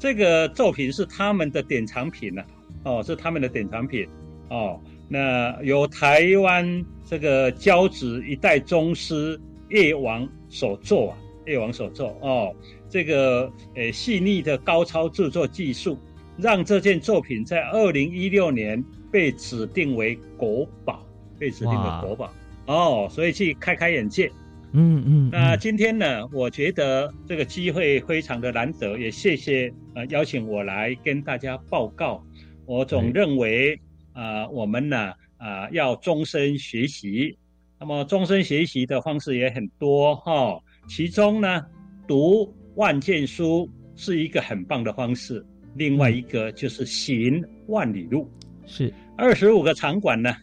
[0.00, 2.42] 这个作品是他们的典藏品呐、
[2.82, 4.04] 啊，哦，是他们的典藏品，
[4.48, 12.08] 哦，那由台湾这个交子一代宗师叶王所作啊，叶王所作。
[12.20, 12.52] 哦，
[12.88, 15.96] 这个呃细腻的高超制作技术，
[16.36, 21.06] 让这件作品在二零一六年被指定为国宝，
[21.38, 22.32] 被指定为国宝
[22.66, 24.30] 哦，所以去开开眼界。
[24.72, 25.30] 嗯嗯。
[25.30, 32.22] 那今天呢，我觉得这个机会非常的难得，也谢谢呃邀请我来跟大家报告。
[32.66, 33.80] 我总认为
[34.12, 37.36] 啊，我们呢啊要终身学习。
[37.78, 40.58] 那么终身学习的方式也很多哈，
[40.88, 41.62] 其中呢，
[42.08, 45.44] 读万卷书是一个很棒的方式。
[45.74, 48.30] 另外一个就是行万里路，
[48.64, 50.34] 是二十五个场馆呢。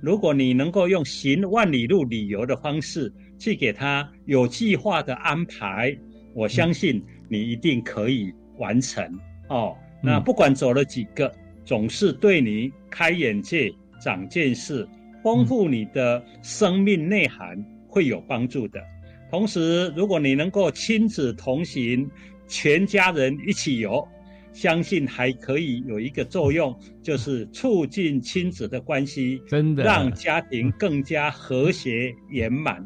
[0.00, 5.96] 如果你能够用行万里路旅游的方式去给他有计划的安排，
[6.34, 9.04] 我相信你一定可以完成
[9.48, 9.76] 哦。
[10.00, 11.32] 那不管走了几个，
[11.64, 14.88] 总是对你开眼界、长见识。
[15.20, 18.80] 丰富你的生命内涵会有帮助的。
[19.30, 22.08] 同时，如果你能够亲子同行，
[22.46, 24.06] 全家人一起游，
[24.58, 32.84] 相信还可以有一个作用，就是促进亲子的关系，真的让家庭更加和谐圆满。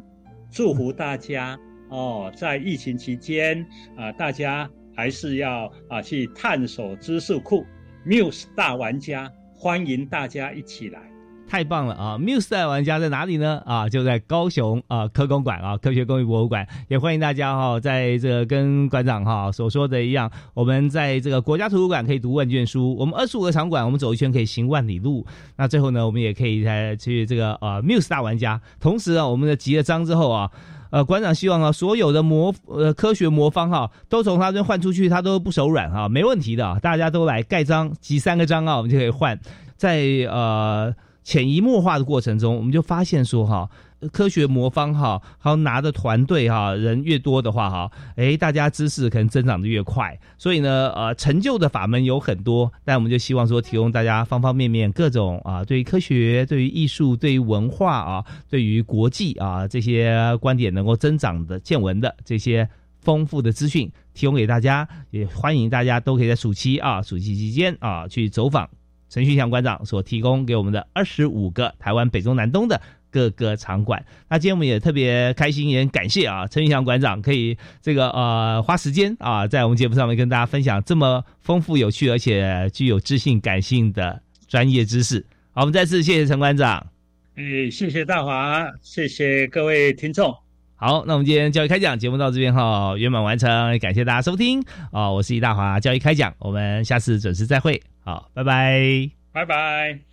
[0.51, 1.59] 祝福大家
[1.89, 3.66] 哦，在疫情期间
[3.97, 7.64] 啊，大家还是要啊去探索知识库
[8.07, 11.12] ，Muse 大玩家，欢迎大家一起来。
[11.49, 13.62] 太棒了啊！Muse 的玩家在哪里呢？
[13.66, 25.26] 啊，就在高雄啊科工馆啊科学工艺博物馆，也欢迎大家哈，在这个跟馆长哈所说的一样，我们在这个国家图书馆可以读万卷书，我们二十五个场馆，我们走一圈可以行万里路。
[25.57, 28.59] 那最后呢，我们也可以在去这个呃 Muse 大玩家。
[28.80, 30.51] 同时啊，我们的集了章之后啊，
[30.90, 39.38] 呃馆长希望啊，所有的魔呃科学魔方哈，都从他这换出去，他都不手软哈，没问题的，大家都来盖章，集三个章啊，我们就可以换，
[39.76, 40.95] 在呃。
[41.23, 43.70] 潜移默化的过程中，我们就发现说哈，
[44.11, 50.18] 科学魔方哈，还有拿的团队哈，人越多的话哈，哎，大家知识可能增长的越快。
[50.37, 62.68] 所以呢，呃，成就的法门有很多，但我们就希望说，提供大家方方面面各种啊，对于科学、对于艺术、对于文化啊，对于国际啊这些观点能够增长的见闻的这些
[63.01, 64.89] 丰富的资讯，提供给大家。
[65.11, 68.68] 也欢迎大家都可以在暑期啊，暑期期间啊去走访。
[69.13, 85.23] 陈旭祥馆长所提供给我们的二十五个台湾北中南东的各个场馆，那今天我们也特别开心，也感谢啊陈旭祥馆长可以这个呃花时间啊在我们节目上面跟大家分享这么丰富有趣而且具有知性感性的专业知识。
[85.53, 86.87] 好，我们再次谢谢陈馆长。
[87.35, 90.41] 哎，谢谢大华，谢谢各位听众。
[90.83, 94.61] 好，那我们今天教育开讲节目到这边哈圆满完成，感谢大家收听
[94.91, 97.80] 啊，我是易大华，教育开讲，我们下次准时再会。
[98.05, 100.12] 好，拜拜，拜拜。